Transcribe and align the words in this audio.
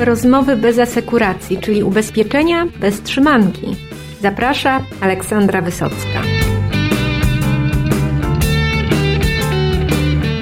Rozmowy 0.00 0.56
bez 0.56 0.78
asekuracji, 0.78 1.58
czyli 1.58 1.82
ubezpieczenia 1.82 2.66
bez 2.80 3.02
trzymanki. 3.02 3.76
Zaprasza 4.22 4.80
Aleksandra 5.00 5.62
Wysocka. 5.62 6.22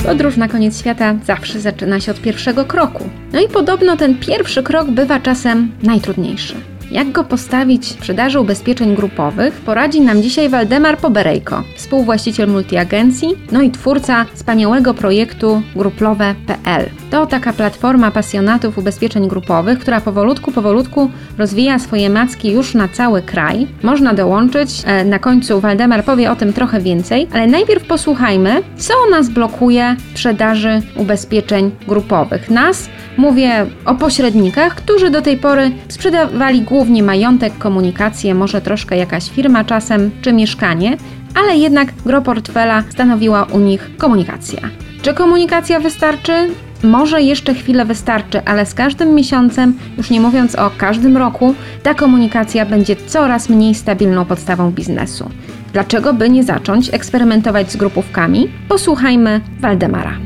Podróż 0.07 0.37
na 0.37 0.49
koniec 0.49 0.81
świata 0.81 1.15
zawsze 1.25 1.61
zaczyna 1.61 2.01
się 2.01 2.13
od 2.13 2.21
pierwszego 2.21 2.65
kroku. 2.65 3.05
No 3.33 3.41
i 3.41 3.49
podobno 3.49 3.97
ten 3.97 4.19
pierwszy 4.19 4.63
krok 4.63 4.91
bywa 4.91 5.21
czasem 5.21 5.73
najtrudniejszy. 5.83 6.55
Jak 6.91 7.13
go 7.13 7.25
postawić 7.25 7.85
w 7.85 7.93
sprzedaży 7.93 8.41
ubezpieczeń 8.41 8.97
grupowych, 8.97 9.55
poradzi 9.55 10.01
nam 10.01 10.23
dzisiaj 10.23 10.49
Waldemar 10.49 10.99
Poberejko, 10.99 11.63
współwłaściciel 11.77 12.49
multiagencji, 12.49 13.29
no 13.53 13.63
i 13.63 13.71
twórca 13.71 14.27
wspaniałego 14.35 14.95
projektu 14.95 15.63
gruplowe.pl. 15.77 16.91
To 17.17 17.27
taka 17.27 17.53
platforma 17.53 18.11
pasjonatów 18.11 18.79
ubezpieczeń 18.79 19.29
grupowych, 19.29 19.79
która 19.79 20.01
powolutku, 20.01 20.53
powolutku 20.53 21.11
rozwija 21.39 21.79
swoje 21.79 22.11
macki 22.11 22.53
już 22.53 22.75
na 22.75 22.89
cały 22.89 23.23
kraj. 23.23 23.67
Można 23.83 24.15
dołączyć, 24.15 24.83
e, 24.87 25.05
na 25.05 25.19
końcu 25.19 25.61
Waldemar 25.61 26.05
powie 26.05 26.31
o 26.31 26.37
tym 26.37 26.53
trochę 26.53 26.81
więcej, 26.81 27.29
ale 27.33 27.47
najpierw 27.47 27.87
posłuchajmy, 27.87 28.63
co 28.77 28.95
nas 29.11 29.29
blokuje 29.29 29.97
w 29.99 30.11
sprzedaży 30.11 30.83
ubezpieczeń 30.97 31.71
grupowych. 31.89 32.51
Nas, 32.51 32.89
mówię 33.17 33.67
o 33.85 33.95
pośrednikach, 33.95 34.75
którzy 34.75 35.11
do 35.11 35.23
tej 35.23 35.37
pory 35.37 35.71
sprzedawali 35.89 36.63
głównie 36.63 37.03
majątek, 37.03 37.59
komunikację, 37.59 38.35
może 38.35 38.61
troszkę 38.61 38.97
jakaś 38.97 39.31
firma 39.31 39.65
czasem, 39.65 40.11
czy 40.23 40.33
mieszkanie, 40.33 40.97
ale 41.35 41.57
jednak 41.57 41.89
gro 42.07 42.23
portfela 42.23 42.85
stanowiła 42.91 43.45
u 43.45 43.59
nich 43.59 43.91
komunikacja. 43.97 44.61
Czy 45.03 45.15
komunikacja 45.15 45.81
wystarczy? 45.81 46.49
Może 46.83 47.23
jeszcze 47.23 47.55
chwilę 47.55 47.85
wystarczy, 47.85 48.45
ale 48.45 48.67
z 48.67 48.75
każdym 48.75 49.15
miesiącem, 49.15 49.79
już 49.97 50.11
nie 50.11 50.21
mówiąc 50.21 50.55
o 50.55 50.71
każdym 50.79 51.17
roku, 51.17 51.55
ta 51.83 51.95
komunikacja 51.95 52.67
będzie 52.67 52.97
coraz 52.97 53.49
mniej 53.49 53.75
stabilną 53.75 54.25
podstawą 54.25 54.71
biznesu. 54.71 55.31
Dlaczego 55.73 56.15
by 56.15 56.31
nie 56.31 56.45
zacząć 56.45 56.95
eksperymentować 56.95 57.73
z 57.73 57.77
grupówkami? 57.77 58.49
Posłuchajmy 58.69 59.41
Waldemara. 59.61 60.19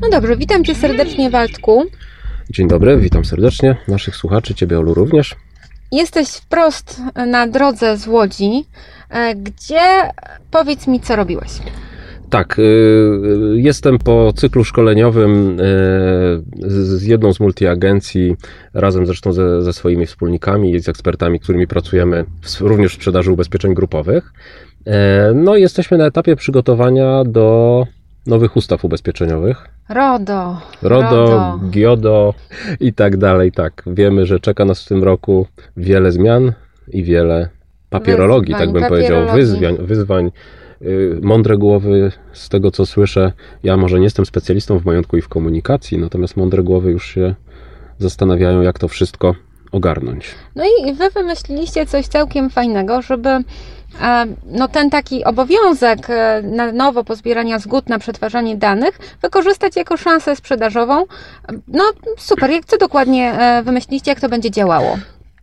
No 0.00 0.10
dobrze, 0.10 0.36
witam 0.36 0.64
Cię 0.64 0.74
serdecznie, 0.74 1.30
Waldku. 1.30 1.84
Dzień 2.50 2.68
dobry, 2.68 2.96
witam 2.96 3.24
serdecznie 3.24 3.76
naszych 3.88 4.16
słuchaczy, 4.16 4.54
Ciebie 4.54 4.78
Olu 4.78 4.94
również. 4.94 5.34
Jesteś 5.92 6.28
wprost 6.28 7.02
na 7.26 7.46
drodze 7.46 7.96
z 7.96 8.06
Łodzi, 8.06 8.64
e, 9.10 9.34
gdzie 9.34 9.80
powiedz 10.50 10.86
mi, 10.86 11.00
co 11.00 11.16
robiłeś. 11.16 11.50
Tak, 12.36 12.58
y, 12.58 12.62
y, 12.62 13.60
jestem 13.60 13.98
po 13.98 14.32
cyklu 14.32 14.64
szkoleniowym 14.64 15.60
y, 15.60 15.62
z 16.66 17.02
jedną 17.02 17.32
z 17.32 17.40
multiagencji, 17.40 18.36
razem 18.74 19.06
zresztą 19.06 19.32
ze, 19.32 19.62
ze 19.62 19.72
swoimi 19.72 20.06
wspólnikami 20.06 20.74
i 20.74 20.80
z 20.80 20.88
ekspertami, 20.88 21.40
którymi 21.40 21.66
pracujemy 21.66 22.24
również 22.60 22.92
w 22.92 22.94
sprzedaży 22.94 23.32
ubezpieczeń 23.32 23.74
grupowych. 23.74 24.32
No 25.34 25.56
i 25.56 25.60
jesteśmy 25.60 25.98
na 25.98 26.06
etapie 26.06 26.36
przygotowania 26.36 27.24
do 27.24 27.86
nowych 28.26 28.56
ustaw 28.56 28.84
ubezpieczeniowych. 28.84 29.68
RODO. 29.88 30.60
RODO, 30.82 31.10
RODO, 31.10 31.60
GIODO 31.70 32.34
i 32.80 32.92
tak 32.92 33.16
dalej. 33.16 33.52
Tak, 33.52 33.82
wiemy, 33.86 34.26
że 34.26 34.40
czeka 34.40 34.64
nas 34.64 34.84
w 34.84 34.88
tym 34.88 35.04
roku 35.04 35.46
wiele 35.76 36.12
zmian 36.12 36.52
i 36.88 37.04
wiele 37.04 37.48
papierologii, 37.90 38.54
wyzwań, 38.54 38.66
tak 38.66 38.80
bym 38.80 38.88
powiedział, 38.88 39.34
wyzwań, 39.34 39.76
wyzwań 39.80 40.30
mądre 41.22 41.56
głowy, 41.56 42.12
z 42.32 42.48
tego 42.48 42.70
co 42.70 42.86
słyszę, 42.86 43.32
ja 43.62 43.76
może 43.76 43.98
nie 43.98 44.04
jestem 44.04 44.26
specjalistą 44.26 44.78
w 44.78 44.84
majątku 44.84 45.16
i 45.16 45.22
w 45.22 45.28
komunikacji, 45.28 45.98
natomiast 45.98 46.36
mądre 46.36 46.62
głowy 46.62 46.90
już 46.90 47.06
się 47.06 47.34
zastanawiają, 47.98 48.62
jak 48.62 48.78
to 48.78 48.88
wszystko 48.88 49.34
ogarnąć. 49.72 50.34
No 50.56 50.64
i 50.64 50.94
wy 50.94 51.10
wymyśliliście 51.10 51.86
coś 51.86 52.06
całkiem 52.06 52.50
fajnego, 52.50 53.02
żeby 53.02 53.28
e, 53.28 53.42
no 54.46 54.68
ten 54.68 54.90
taki 54.90 55.24
obowiązek 55.24 56.10
e, 56.10 56.42
na 56.42 56.72
nowo 56.72 57.04
pozbierania 57.04 57.58
zgód 57.58 57.88
na 57.88 57.98
przetwarzanie 57.98 58.56
danych 58.56 58.98
wykorzystać 59.22 59.76
jako 59.76 59.96
szansę 59.96 60.36
sprzedażową. 60.36 61.04
No 61.68 61.84
super, 62.18 62.50
jak 62.50 62.64
co 62.64 62.78
dokładnie 62.78 63.32
e, 63.32 63.62
wymyśliliście, 63.62 64.10
jak 64.10 64.20
to 64.20 64.28
będzie 64.28 64.50
działało? 64.50 64.98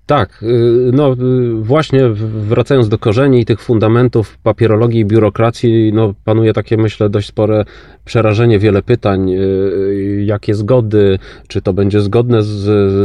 Tak, 0.05 0.43
y, 0.43 0.91
no 0.93 1.13
y, 1.13 1.53
właśnie 1.53 2.09
wracając 2.49 2.89
do 2.89 2.97
korzeni 2.97 3.41
i 3.41 3.45
tych 3.45 3.61
fundamentów 3.61 4.37
papierologii 4.37 4.99
i 4.99 5.05
biurokracji, 5.05 5.91
no 5.93 6.13
panuje 6.23 6.53
takie 6.53 6.77
myślę 6.77 7.09
dość 7.09 7.27
spore 7.27 7.65
przerażenie, 8.05 8.59
wiele 8.59 8.81
pytań, 8.81 9.33
y, 9.33 10.23
jakie 10.25 10.55
zgody, 10.55 11.19
czy 11.47 11.61
to 11.61 11.73
będzie 11.73 12.01
zgodne 12.01 12.43
z, 12.43 12.49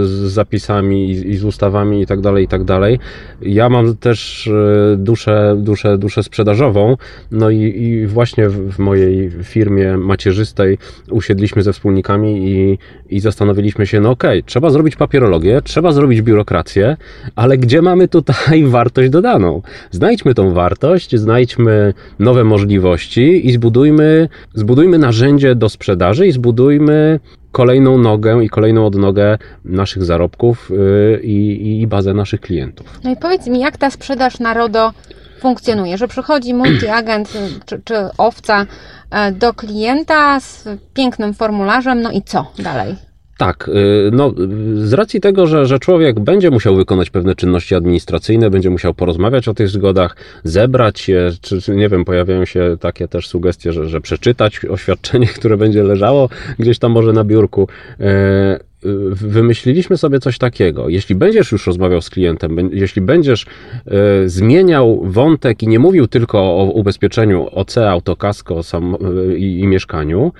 z 0.09 0.33
zapisami 0.33 1.11
i, 1.11 1.37
z 1.37 1.45
ustawami 1.45 2.03
i 2.03 2.07
tak 2.07 2.21
dalej, 2.21 2.45
i 2.45 2.49
tak 2.49 2.65
dalej. 2.65 2.99
Ja 3.43 3.69
mam 3.69 3.97
też 3.97 4.51
duszę, 4.97 5.57
duszę, 5.59 5.99
duszę 5.99 6.23
sprzedażową, 6.23 6.97
no 7.31 7.51
i, 7.51 7.59
i 7.59 8.07
właśnie 8.07 8.49
w 8.49 8.79
mojej 8.79 9.31
firmie 9.31 9.97
macierzystej 9.97 10.79
usiedliśmy 11.11 11.63
ze 11.63 11.73
wspólnikami 11.73 12.51
i, 12.51 12.79
i 13.09 13.21
zastanowiliśmy 13.21 13.87
się, 13.87 14.01
no 14.01 14.11
okej, 14.11 14.39
okay, 14.39 14.43
trzeba 14.47 14.71
zrobić 14.71 14.97
papierologię, 14.97 15.63
trzeba 15.63 15.93
zrobić 15.93 16.23
biurokrację, 16.23 16.88
ale 17.37 17.59
gdzie 17.59 17.83
mamy 17.83 18.09
tutaj 18.09 18.65
wartość 18.77 19.11
dodaną? 19.11 19.63
Znajdźmy 19.91 20.35
tą 20.35 20.53
wartość, 20.55 21.17
znajdźmy 21.17 21.95
nowe 22.19 22.45
możliwości 22.45 23.47
i 23.47 23.53
zbudujmy, 23.53 24.29
zbudujmy 24.55 24.99
narzędzie 24.99 25.55
do 25.55 25.69
sprzedaży 25.69 26.27
i 26.27 26.33
zbudujmy 26.33 27.21
kolejną 27.53 27.99
nogę 27.99 28.45
i 28.45 28.49
kolejną 28.49 28.87
odnogę 28.87 29.39
naszych 29.65 30.05
zarobków 30.05 30.71
y, 30.71 31.21
i, 31.23 31.81
i 31.81 31.87
bazę 31.87 32.15
naszych 32.15 32.41
klientów. 32.41 33.01
No 33.05 33.11
i 33.11 33.17
powiedz 33.17 33.47
mi, 33.47 33.61
jak 33.61 33.77
ta 33.77 33.91
sprzedaż 33.91 34.39
narodo 34.39 34.93
funkcjonuje, 35.41 35.99
że 35.99 36.09
przychodzi 36.09 36.55
multiagent 36.55 37.33
czy, 37.67 37.81
czy 37.85 37.95
owca 38.19 38.67
e, 39.11 39.33
do 39.33 39.55
klienta 39.55 40.41
z 40.41 40.69
pięknym 40.95 41.35
formularzem, 41.35 42.03
no 42.03 42.11
i 42.11 42.23
co 42.23 42.53
dalej? 42.59 43.08
Tak, 43.39 43.69
y, 43.69 44.11
no 44.13 44.35
z 44.75 44.93
racji 44.93 45.21
tego, 45.21 45.47
że, 45.47 45.67
że 45.67 45.79
człowiek 45.79 46.21
będzie 46.21 46.51
musiał 46.51 46.77
wykonać 46.77 47.11
pewne 47.11 47.35
czynności 47.35 47.75
administracyjne, 47.75 48.51
będzie 48.51 48.71
musiał 48.71 48.95
porozmawiać 48.95 49.49
o 49.49 49.55
tych 49.55 49.69
zgodach, 49.69 50.17
zebrać 50.45 51.09
je, 51.09 51.31
czy, 51.41 51.77
nie 51.77 51.89
wiem, 51.89 52.05
pojawiają 52.05 52.45
się 52.45 52.77
takie 52.81 53.09
też 53.09 53.29
sugestie, 53.29 53.73
że, 53.73 53.89
że 53.89 54.01
przeczytać 54.01 54.61
oświadczenie, 54.71 55.27
które 55.27 55.57
będzie 55.57 55.83
leżało 55.83 56.29
gdzieś 56.59 56.79
tam 56.79 56.93
może 56.93 57.13
na 57.13 57.25
biurku. 57.25 57.69
E, 58.01 58.69
wymyśliliśmy 59.11 59.97
sobie 59.97 60.21
coś 60.21 60.39
takiego. 60.39 60.89
Jeśli 60.89 61.15
będziesz 61.15 61.53
już 61.53 61.67
rozmawiał 61.67 62.03
z 62.03 62.11
klientem, 62.11 62.71
jeśli 62.73 63.03
będziesz 63.03 63.47
e, 63.87 64.29
zmieniał 64.29 65.03
wątek 65.05 65.63
i 65.63 65.69
nie 65.69 65.79
mówił 65.79 66.07
tylko 66.07 66.39
o 66.39 66.65
ubezpieczeniu 66.65 67.47
OC, 67.53 67.79
autokasko 67.79 68.63
sam, 68.63 68.97
e, 69.31 69.37
i, 69.37 69.61
i 69.61 69.67
mieszkaniu, 69.67 70.33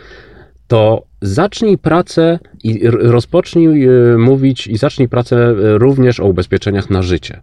to 0.69 1.03
zacznij 1.23 1.79
pracę 1.79 2.39
i 2.65 2.81
rozpocznij 2.91 3.85
e, 3.85 4.19
mówić 4.19 4.67
i 4.67 4.77
zacznij 4.77 5.09
pracę 5.09 5.37
e, 5.37 5.79
również 5.79 6.21
o 6.21 6.25
ubezpieczeniach 6.25 6.91
na 6.91 7.03
życie. 7.03 7.41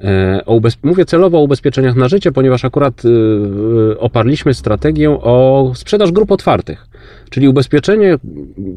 E, 0.00 0.42
o 0.46 0.60
mówię 0.82 1.04
celowo 1.04 1.38
o 1.38 1.42
ubezpieczeniach 1.42 1.96
na 1.96 2.08
życie, 2.08 2.32
ponieważ 2.32 2.64
akurat 2.64 3.02
oparliśmy 3.98 4.54
strategię 4.54 5.10
o 5.10 5.72
sprzedaż 5.74 6.12
grup 6.12 6.30
otwartych. 6.30 6.87
Czyli 7.30 7.48
ubezpieczenie 7.48 8.18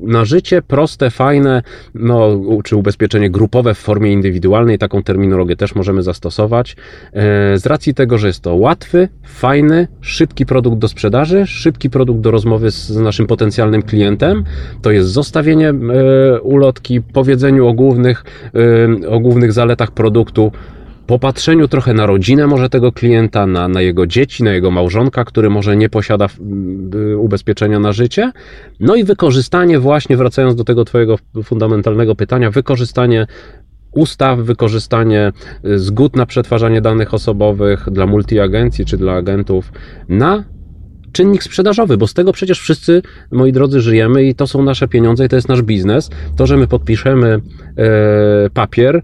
na 0.02 0.26
życie, 0.26 0.62
proste, 0.62 1.10
fajne, 1.10 1.64
no, 1.96 2.40
czy 2.64 2.76
ubezpieczenie 2.76 3.30
grupowe 3.30 3.74
w 3.74 3.78
formie 3.78 4.14
indywidualnej, 4.14 4.78
taką 4.78 5.04
terminologię 5.04 5.56
też 5.56 5.76
możemy 5.76 6.04
zastosować. 6.04 6.76
E, 7.14 7.58
z 7.58 7.66
racji 7.66 7.94
tego, 7.94 8.18
że 8.18 8.28
jest 8.28 8.40
to 8.40 8.56
łatwy, 8.56 9.10
fajny, 9.24 9.88
szybki 10.02 10.46
produkt 10.46 10.78
do 10.78 10.88
sprzedaży, 10.88 11.46
szybki 11.46 11.90
produkt 11.90 12.20
do 12.20 12.32
rozmowy 12.32 12.72
z 12.72 12.98
naszym 12.98 13.28
potencjalnym 13.28 13.82
klientem, 13.82 14.44
to 14.82 14.92
jest 14.92 15.10
zostawienie 15.10 15.70
e, 15.70 16.42
ulotki, 16.42 17.02
powiedzeniu 17.02 17.68
o 17.68 17.74
głównych, 17.74 18.24
e, 19.04 19.10
o 19.10 19.20
głównych 19.20 19.54
zaletach 19.54 19.92
produktu 19.92 20.52
popatrzeniu 21.12 21.68
trochę 21.68 21.94
na 21.94 22.06
rodzinę 22.06 22.48
może 22.48 22.70
tego 22.70 22.92
klienta, 22.92 23.46
na, 23.46 23.68
na 23.68 23.82
jego 23.82 24.08
dzieci, 24.08 24.44
na 24.44 24.52
jego 24.52 24.72
małżonka, 24.72 25.26
który 25.26 25.50
może 25.50 25.78
nie 25.78 25.90
posiada 25.90 26.28
y, 26.96 27.18
ubezpieczenia 27.18 27.80
na 27.80 27.92
życie. 27.92 28.32
No 28.80 28.96
i 28.96 29.04
wykorzystanie 29.04 29.80
właśnie, 29.80 30.18
wracając 30.18 30.56
do 30.56 30.64
tego 30.64 30.86
Twojego 30.86 31.16
fundamentalnego 31.44 32.16
pytania, 32.16 32.52
wykorzystanie 32.52 33.28
ustaw, 33.92 34.40
wykorzystanie 34.40 35.32
y, 35.66 35.80
zgód 35.80 36.16
na 36.16 36.26
przetwarzanie 36.26 36.82
danych 36.82 37.14
osobowych 37.14 37.90
dla 37.92 38.06
multiagencji 38.06 38.86
czy 38.86 38.98
dla 38.98 39.14
agentów 39.14 39.72
na 40.10 40.44
czynnik 41.12 41.44
sprzedażowy, 41.44 41.98
bo 41.98 42.08
z 42.08 42.14
tego 42.14 42.34
przecież 42.34 42.60
wszyscy, 42.60 43.02
moi 43.32 43.52
drodzy, 43.52 43.82
żyjemy 43.82 44.24
i 44.24 44.36
to 44.36 44.48
są 44.48 44.64
nasze 44.64 44.88
pieniądze 44.88 45.26
i 45.26 45.30
to 45.30 45.36
jest 45.36 45.50
nasz 45.50 45.62
biznes. 45.62 46.10
To, 46.36 46.48
że 46.48 46.58
my 46.58 46.68
podpiszemy 46.68 47.42
e, 47.78 48.50
papier, 48.54 49.02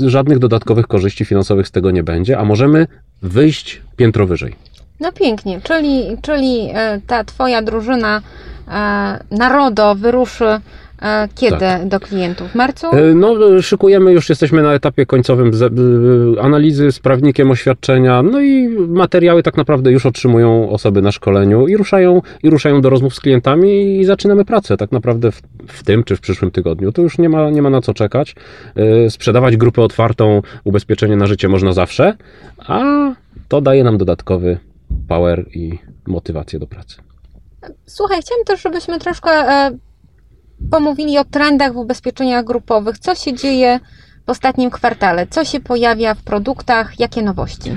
żadnych 0.00 0.38
dodatkowych 0.38 0.86
korzyści 0.86 1.24
finansowych 1.24 1.68
z 1.68 1.70
tego 1.70 1.90
nie 1.90 2.02
będzie, 2.02 2.38
a 2.38 2.44
możemy 2.44 2.86
wyjść 3.22 3.82
piętro 3.96 4.26
wyżej. 4.26 4.56
No 5.00 5.12
pięknie, 5.12 5.60
czyli, 5.60 6.16
czyli 6.22 6.70
e, 6.74 7.00
ta 7.06 7.24
Twoja 7.24 7.62
drużyna 7.62 8.22
e, 8.68 9.24
narodo 9.30 9.94
wyruszy 9.94 10.60
Kiedy 11.34 11.58
Tak. 11.58 11.88
do 11.88 12.00
klientów? 12.00 12.50
W 12.50 12.54
marcu? 12.54 12.86
E, 12.86 13.14
No, 13.14 13.34
szykujemy, 13.62 14.12
już 14.12 14.28
jesteśmy 14.28 14.62
na 14.62 14.74
etapie 14.74 15.06
końcowym 15.06 15.50
analizy 16.40 16.92
z 16.92 16.98
prawnikiem 16.98 17.50
oświadczenia, 17.50 18.22
no 18.22 18.40
i 18.40 18.68
materiały 18.88 19.42
tak 19.42 19.56
naprawdę 19.56 19.92
już 19.92 20.06
otrzymują 20.06 20.70
osoby 20.70 21.02
na 21.02 21.12
szkoleniu 21.12 21.66
i 21.68 21.76
ruszają, 21.76 22.22
i 22.42 22.50
ruszają 22.50 22.80
do 22.80 22.90
rozmów 22.90 23.14
z 23.14 23.20
klientami 23.20 23.98
i 24.00 24.04
zaczynamy 24.04 24.44
pracę 24.44 24.76
tak 24.76 24.92
naprawdę 24.92 25.32
w, 25.32 25.42
w 25.66 25.82
tym 25.84 26.04
czy 26.04 26.16
w 26.16 26.20
przyszłym 26.20 26.50
tygodniu. 26.50 26.92
To 26.92 27.02
już 27.02 27.18
nie 27.18 27.28
ma, 27.28 27.50
nie 27.50 27.62
ma 27.62 27.70
na 27.70 27.80
co 27.80 27.94
czekać. 27.94 28.34
E, 28.76 29.10
Sprzedawać 29.10 29.56
grupę 29.56 29.82
otwartą, 29.82 30.42
ubezpieczenie 30.64 31.16
na 31.16 31.26
życie 31.26 31.48
można 31.48 31.72
zawsze, 31.72 32.16
a 32.66 32.82
to 33.48 33.60
daje 33.60 33.84
nam 33.84 33.98
dodatkowy 33.98 34.58
power 35.08 35.44
i 35.54 35.78
motywację 36.06 36.58
do 36.58 36.66
pracy. 36.66 36.96
Słuchaj, 37.86 38.20
chciałam 38.22 38.44
też, 38.44 38.62
żebyśmy 38.62 38.98
troszkę 38.98 39.30
e, 39.30 39.70
pomówili 40.70 41.18
o 41.18 41.24
trendach 41.24 41.72
w 41.72 41.76
ubezpieczeniach 41.76 42.44
grupowych. 42.44 42.98
Co 42.98 43.14
się 43.14 43.32
dzieje 43.34 43.80
w 44.26 44.30
ostatnim 44.30 44.70
kwartale? 44.70 45.26
Co 45.26 45.44
się 45.44 45.60
pojawia 45.60 46.14
w 46.14 46.22
produktach? 46.22 47.00
Jakie 47.00 47.22
nowości? 47.22 47.76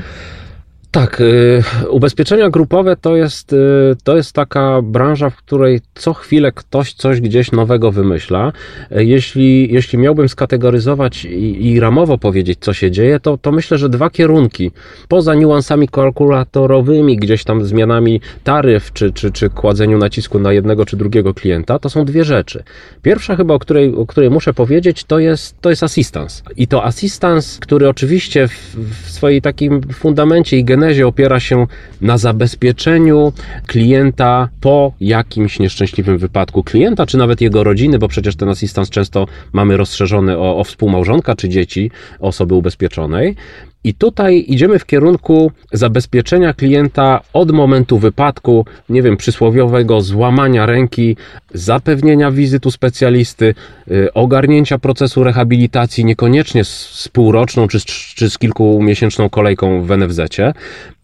Tak, 0.97 1.21
y, 1.21 1.63
ubezpieczenia 1.89 2.49
grupowe 2.49 2.95
to 2.95 3.15
jest, 3.15 3.53
y, 3.53 3.57
to 4.03 4.17
jest 4.17 4.33
taka 4.33 4.81
branża, 4.81 5.29
w 5.29 5.35
której 5.35 5.81
co 5.95 6.13
chwilę 6.13 6.51
ktoś 6.51 6.93
coś 6.93 7.21
gdzieś 7.21 7.51
nowego 7.51 7.91
wymyśla. 7.91 8.51
Y, 8.91 9.05
Jeśli, 9.05 9.73
jeśli 9.73 9.99
miałbym 9.99 10.29
skategoryzować 10.29 11.25
i, 11.25 11.67
i 11.67 11.79
ramowo 11.79 12.17
powiedzieć, 12.17 12.59
co 12.61 12.73
się 12.73 12.91
dzieje, 12.91 13.19
to, 13.19 13.37
to 13.37 13.51
myślę, 13.51 13.77
że 13.77 13.89
dwa 13.89 14.09
kierunki. 14.09 14.71
Poza 15.07 15.35
niuansami 15.35 15.87
kalkulatorowymi, 15.87 17.17
gdzieś 17.17 17.43
tam 17.43 17.65
zmianami 17.65 18.21
taryf, 18.43 18.93
czy, 18.93 19.11
czy, 19.11 19.31
czy 19.31 19.49
kładzeniu 19.49 19.97
nacisku 19.97 20.39
na 20.39 20.53
jednego 20.53 20.85
czy 20.85 20.97
drugiego 20.97 21.33
klienta, 21.33 21.79
to 21.79 21.89
są 21.89 22.05
dwie 22.05 22.23
rzeczy. 22.23 22.63
Pierwsza 23.01 23.35
chyba, 23.35 23.53
o 23.53 23.59
której, 23.59 23.95
o 23.95 24.05
której 24.05 24.29
muszę 24.29 24.53
powiedzieć, 24.53 25.03
to 25.03 25.19
jest, 25.19 25.61
to 25.61 25.69
jest 25.69 25.83
assistance. 25.83 26.43
I 26.55 26.67
to 26.67 26.85
assistance, 26.85 27.59
który 27.59 27.89
oczywiście 27.89 28.47
w, 28.47 28.75
w 29.05 29.11
swojej 29.11 29.41
takim 29.41 29.81
fundamencie 29.81 30.57
i 30.57 30.63
genezie 30.87 31.07
opiera 31.07 31.39
się 31.39 31.67
na 32.01 32.17
zabezpieczeniu 32.17 33.33
klienta 33.67 34.49
po 34.61 34.93
jakimś 34.99 35.59
nieszczęśliwym 35.59 36.17
wypadku 36.17 36.63
klienta, 36.63 37.05
czy 37.05 37.17
nawet 37.17 37.41
jego 37.41 37.63
rodziny, 37.63 37.99
bo 37.99 38.07
przecież 38.07 38.35
ten 38.35 38.49
assistance 38.49 38.91
często 38.91 39.27
mamy 39.53 39.77
rozszerzony 39.77 40.37
o, 40.37 40.57
o 40.57 40.63
współmałżonka 40.63 41.35
czy 41.35 41.49
dzieci 41.49 41.91
osoby 42.19 42.55
ubezpieczonej. 42.55 43.35
I 43.83 43.93
tutaj 43.93 44.45
idziemy 44.47 44.79
w 44.79 44.85
kierunku 44.85 45.51
zabezpieczenia 45.71 46.53
klienta 46.53 47.21
od 47.33 47.51
momentu 47.51 47.99
wypadku, 47.99 48.65
nie 48.89 49.01
wiem, 49.01 49.17
przysłowiowego 49.17 50.01
złamania 50.01 50.65
ręki, 50.65 51.17
zapewnienia 51.57 52.31
wizytu 52.31 52.71
specjalisty, 52.71 53.55
y, 53.91 54.13
ogarnięcia 54.13 54.77
procesu 54.77 55.23
rehabilitacji, 55.23 56.05
niekoniecznie 56.05 56.63
z, 56.63 57.09
półroczną 57.13 57.67
czy 57.67 57.79
z, 57.79 57.85
czy 57.85 58.29
z 58.29 58.37
kilkumiesięczną 58.37 59.29
kolejką 59.29 59.81
w 59.81 59.91
NFZ-cie, 59.91 60.53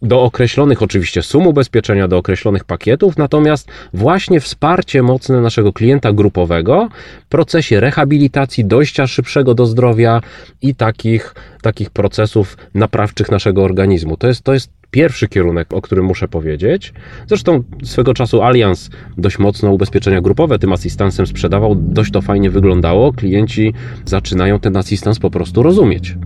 do 0.02 0.22
określonych 0.22 0.82
oczywiście 0.82 1.22
sum 1.22 1.46
ubezpieczenia, 1.46 2.08
do 2.08 2.18
określonych 2.18 2.64
pakietów, 2.64 3.16
natomiast 3.16 3.68
właśnie 3.94 4.40
wsparcie 4.40 5.02
mocne 5.02 5.40
naszego 5.40 5.72
klienta 5.72 6.12
grupowego 6.12 6.88
w 7.24 7.28
procesie 7.28 7.80
rehabilitacji, 7.80 8.64
dojścia 8.64 9.06
szybszego 9.06 9.54
do 9.54 9.66
zdrowia 9.66 10.20
i 10.62 10.74
takich, 10.74 11.34
takich 11.62 11.90
procesów 11.90 12.56
naprawczych 12.74 13.30
naszego 13.30 13.62
organizmu. 13.64 14.16
To 14.16 14.26
jest, 14.26 14.42
to 14.42 14.54
jest 14.54 14.70
pierwszy 14.94 15.28
kierunek, 15.28 15.74
o 15.74 15.82
którym 15.82 16.04
muszę 16.04 16.28
powiedzieć. 16.28 16.92
Zresztą 17.26 17.64
swego 17.84 18.14
czasu 18.14 18.42
Allianz 18.42 18.90
dość 19.18 19.38
mocno 19.38 19.72
ubezpieczenia 19.72 20.20
grupowe 20.20 20.58
tym 20.58 20.72
asystansem 20.72 21.26
sprzedawał, 21.26 21.74
dość 21.74 22.12
to 22.12 22.22
fajnie 22.22 22.50
wyglądało. 22.50 23.12
Klienci 23.12 23.74
zaczynają 24.04 24.60
ten 24.60 24.76
asystans 24.76 25.18
po 25.18 25.30
prostu 25.30 25.62
rozumieć. 25.62 26.16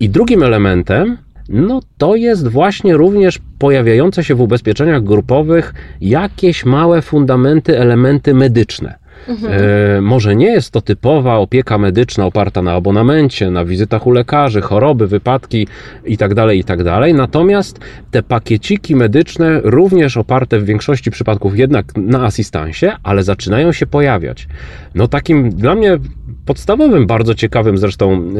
I 0.00 0.08
drugim 0.08 0.42
elementem, 0.42 1.18
no 1.48 1.80
to 1.98 2.16
jest 2.16 2.48
właśnie 2.48 2.96
również 2.96 3.38
pojawiające 3.58 4.24
się 4.24 4.34
w 4.34 4.40
ubezpieczeniach 4.40 5.02
grupowych 5.02 5.74
jakieś 6.00 6.64
małe 6.64 7.02
fundamenty, 7.02 7.78
elementy 7.78 8.34
medyczne. 8.34 9.03
E, 9.28 10.00
może 10.00 10.36
nie 10.36 10.46
jest 10.46 10.70
to 10.70 10.80
typowa 10.80 11.36
opieka 11.36 11.78
medyczna 11.78 12.26
oparta 12.26 12.62
na 12.62 12.72
abonamencie, 12.72 13.50
na 13.50 13.64
wizytach 13.64 14.06
u 14.06 14.10
lekarzy, 14.10 14.60
choroby, 14.60 15.06
wypadki 15.06 15.66
itd., 16.04 16.56
itd. 16.56 17.12
Natomiast 17.14 17.80
te 18.10 18.22
pakieciki 18.22 18.96
medyczne, 18.96 19.60
również 19.64 20.16
oparte 20.16 20.58
w 20.58 20.64
większości 20.64 21.10
przypadków 21.10 21.58
jednak 21.58 21.96
na 21.96 22.24
asystansie, 22.24 22.92
ale 23.02 23.22
zaczynają 23.22 23.72
się 23.72 23.86
pojawiać. 23.86 24.48
No 24.94 25.08
takim 25.08 25.50
dla 25.50 25.74
mnie 25.74 25.98
podstawowym, 26.46 27.06
bardzo 27.06 27.34
ciekawym 27.34 27.78
zresztą 27.78 28.30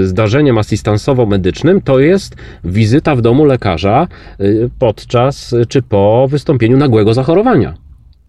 y, 0.00 0.06
zdarzeniem 0.06 0.58
asystansowo-medycznym 0.58 1.80
to 1.80 1.98
jest 1.98 2.36
wizyta 2.64 3.14
w 3.16 3.20
domu 3.20 3.44
lekarza 3.44 4.08
y, 4.40 4.70
podczas 4.78 5.54
czy 5.68 5.82
po 5.82 6.26
wystąpieniu 6.30 6.76
nagłego 6.76 7.14
zachorowania. 7.14 7.83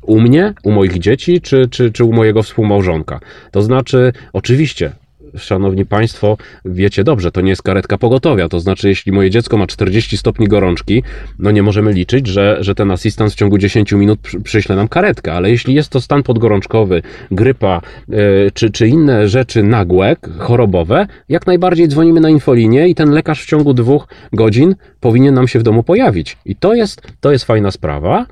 U 0.06 0.19
mnie, 0.22 0.54
u 0.63 0.72
moich 0.72 1.00
dzieci, 1.00 1.42
czy, 1.42 1.68
czy, 1.69 1.92
czy 1.92 2.04
u 2.04 2.13
mojego 2.13 2.44
współmałżonka. 2.44 3.19
To 3.52 3.62
znaczy, 3.62 4.13
oczywiście, 4.34 4.92
szanowni 5.38 5.86
państwo, 5.86 6.38
wiecie 6.66 7.04
dobrze, 7.04 7.31
to 7.31 7.42
nie 7.42 7.50
jest 7.50 7.63
karetka 7.63 7.98
pogotowia. 7.98 8.50
To 8.50 8.60
znaczy, 8.60 8.90
jeśli 8.90 9.12
moje 9.12 9.30
dziecko 9.30 9.57
ma 9.57 9.68
40 9.68 10.18
stopni 10.18 10.48
gorączki, 10.48 11.04
no 11.40 11.52
nie 11.52 11.63
możemy 11.63 11.94
liczyć, 11.94 12.28
że, 12.28 12.57
że 12.60 12.75
ten 12.75 12.92
asystent 12.92 13.31
w 13.31 13.36
ciągu 13.36 13.57
10 13.57 13.92
minut 13.92 14.19
przy- 14.19 14.42
przyśle 14.42 14.75
nam 14.75 14.88
karetkę. 14.88 15.34
Ale 15.34 15.50
jeśli 15.50 15.74
jest 15.74 15.90
to 15.90 16.02
stan 16.02 16.24
podgorączkowy, 16.24 17.01
grypa, 17.31 17.81
yy, 18.10 18.18
czy, 18.54 18.72
czy 18.72 18.88
inne 18.88 19.28
rzeczy 19.28 19.63
nagłe, 19.63 20.16
chorobowe, 20.38 21.08
jak 21.30 21.48
najbardziej 21.48 21.88
dzwonimy 21.88 22.19
na 22.19 22.30
infolinię 22.30 22.88
i 22.88 22.96
ten 22.96 23.12
lekarz 23.12 23.44
w 23.44 23.46
ciągu 23.46 23.74
dwóch 23.74 24.08
godzin 24.34 24.75
powinien 25.00 25.34
nam 25.34 25.48
się 25.48 25.60
w 25.60 25.63
domu 25.63 25.84
pojawić. 25.84 26.38
I 26.46 26.56
to 26.56 26.74
jest, 26.74 27.01
to 27.22 27.31
jest 27.31 27.46
fajna 27.46 27.72
sprawa. 27.72 28.25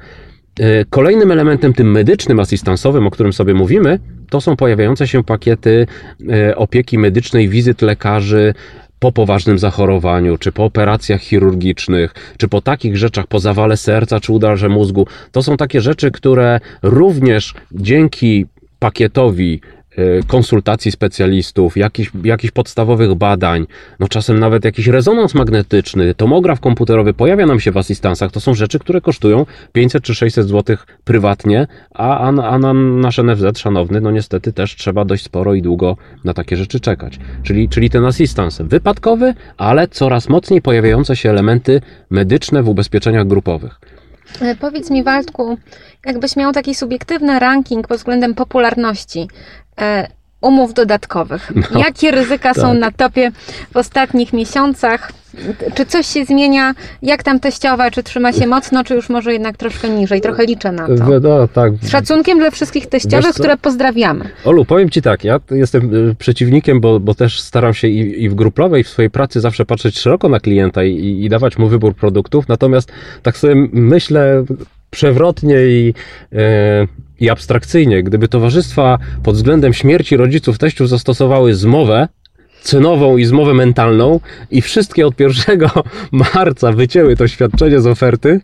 E, 0.59 0.85
Kolejnym 0.85 1.31
elementem 1.31 1.73
tym 1.73 1.91
medycznym, 1.91 2.39
asystansowym, 2.39 3.07
o 3.07 3.11
którym 3.11 3.33
sobie 3.33 3.53
mówimy, 3.53 3.99
to 4.29 4.41
są 4.41 4.55
pojawiające 4.55 5.07
się 5.07 5.23
pakiety 5.23 5.87
e, 6.29 6.55
opieki 6.55 6.97
medycznej, 6.97 7.49
wizyt 7.49 7.81
lekarzy 7.81 8.53
po 8.99 9.11
poważnym 9.11 9.59
zachorowaniu, 9.59 10.37
czy 10.37 10.51
po 10.51 10.63
operacjach 10.65 11.21
chirurgicznych, 11.21 12.13
czy 12.37 12.47
po 12.47 12.61
takich 12.61 12.97
rzeczach, 12.97 13.27
po 13.27 13.39
zawale 13.39 13.77
serca, 13.77 14.19
czy 14.19 14.33
udarze 14.33 14.69
mózgu. 14.69 15.07
To 15.31 15.43
są 15.43 15.57
takie 15.57 15.81
rzeczy, 15.81 16.11
które 16.11 16.59
również 16.83 17.53
dzięki 17.71 18.45
pakietowi 18.79 19.61
konsultacji 20.27 20.91
specjalistów, 20.91 21.77
jakichś, 21.77 22.11
jakichś 22.23 22.51
podstawowych 22.51 23.15
badań, 23.15 23.67
no 23.99 24.07
czasem 24.07 24.39
nawet 24.39 24.65
jakiś 24.65 24.87
rezonans 24.87 25.33
magnetyczny, 25.33 26.15
tomograf 26.15 26.59
komputerowy 26.59 27.13
pojawia 27.13 27.45
nam 27.45 27.59
się 27.59 27.71
w 27.71 27.77
asystansach. 27.77 28.31
To 28.31 28.39
są 28.39 28.53
rzeczy, 28.53 28.79
które 28.79 29.01
kosztują 29.01 29.45
500 29.71 30.03
czy 30.03 30.15
600 30.15 30.47
zł 30.47 30.77
prywatnie, 31.03 31.67
a, 31.93 32.17
a, 32.17 32.27
a 32.27 32.59
na 32.59 32.73
nasz 32.73 33.17
NFZ, 33.17 33.59
szanowny, 33.59 34.01
no 34.01 34.11
niestety 34.11 34.53
też 34.53 34.75
trzeba 34.75 35.05
dość 35.05 35.23
sporo 35.23 35.53
i 35.53 35.61
długo 35.61 35.97
na 36.23 36.33
takie 36.33 36.57
rzeczy 36.57 36.79
czekać. 36.79 37.19
Czyli, 37.43 37.69
czyli 37.69 37.89
ten 37.89 38.05
asystans 38.05 38.61
wypadkowy, 38.61 39.33
ale 39.57 39.87
coraz 39.87 40.29
mocniej 40.29 40.61
pojawiające 40.61 41.15
się 41.15 41.29
elementy 41.29 41.81
medyczne 42.09 42.63
w 42.63 42.69
ubezpieczeniach 42.69 43.27
grupowych. 43.27 43.79
E, 44.41 44.55
Powiedz 44.55 44.91
mi, 44.91 45.03
Waldku, 45.03 45.57
jakbyś 46.05 46.35
miał 46.35 46.51
taki 46.51 46.75
subiektywny 46.75 47.39
ranking 47.39 47.87
pod 47.87 47.97
względem 47.97 48.35
popularności 48.35 49.27
umów 50.43 50.73
dodatkowych. 50.73 51.51
No, 51.55 51.79
Jakie 51.79 52.11
ryzyka 52.11 52.53
są 52.53 52.61
tak. 52.71 52.79
na 52.79 52.91
topie 52.91 53.31
w 53.73 53.77
ostatnich 53.77 54.33
miesiącach? 54.33 55.11
Czy 55.75 55.85
coś 55.85 56.07
się 56.07 56.25
zmienia? 56.25 56.73
Jak 57.01 57.23
tam 57.23 57.39
teściowa? 57.39 57.91
Czy 57.91 58.03
trzyma 58.03 58.33
się 58.33 58.47
mocno, 58.47 58.83
czy 58.83 58.95
już 58.95 59.09
może 59.09 59.33
jednak 59.33 59.57
troszkę 59.57 59.89
niżej? 59.89 60.21
Trochę 60.21 60.45
liczę 60.45 60.71
na 60.71 60.87
to. 60.87 61.19
No, 61.19 61.47
tak. 61.47 61.73
Z 61.81 61.89
szacunkiem 61.89 62.39
dla 62.39 62.51
wszystkich 62.51 62.87
teściowych, 62.87 63.35
które 63.35 63.57
pozdrawiamy. 63.57 64.25
Olu, 64.45 64.65
powiem 64.65 64.89
Ci 64.89 65.01
tak, 65.01 65.23
ja 65.23 65.39
jestem 65.51 66.09
y, 66.09 66.15
przeciwnikiem, 66.15 66.81
bo, 66.81 66.99
bo 66.99 67.15
też 67.15 67.41
staram 67.41 67.73
się 67.73 67.87
i, 67.87 68.23
i 68.23 68.29
w 68.29 68.35
grupowej, 68.35 68.83
w 68.83 68.89
swojej 68.89 69.09
pracy 69.09 69.41
zawsze 69.41 69.65
patrzeć 69.65 69.99
szeroko 69.99 70.29
na 70.29 70.39
klienta 70.39 70.83
i, 70.83 71.23
i 71.23 71.29
dawać 71.29 71.57
mu 71.57 71.67
wybór 71.67 71.95
produktów, 71.95 72.47
natomiast 72.47 72.91
tak 73.23 73.37
sobie 73.37 73.55
myślę 73.73 74.43
przewrotnie 74.89 75.55
i, 75.55 75.93
e, 76.33 76.87
i 77.23 77.29
abstrakcyjnie, 77.29 78.03
gdyby 78.03 78.27
towarzystwa 78.27 78.97
pod 79.23 79.35
względem 79.35 79.73
śmierci 79.73 80.17
rodziców 80.17 80.57
teściów 80.57 80.89
zastosowały 80.89 81.55
zmowę, 81.55 82.07
cenową 82.61 83.17
i 83.17 83.25
zmowę 83.25 83.53
mentalną 83.53 84.19
i 84.51 84.61
wszystkie 84.61 85.07
od 85.07 85.19
1 85.19 85.59
marca 86.33 86.71
wycięły 86.71 87.15
to 87.15 87.27
świadczenie 87.27 87.81
z 87.81 87.87
oferty, 87.87 88.41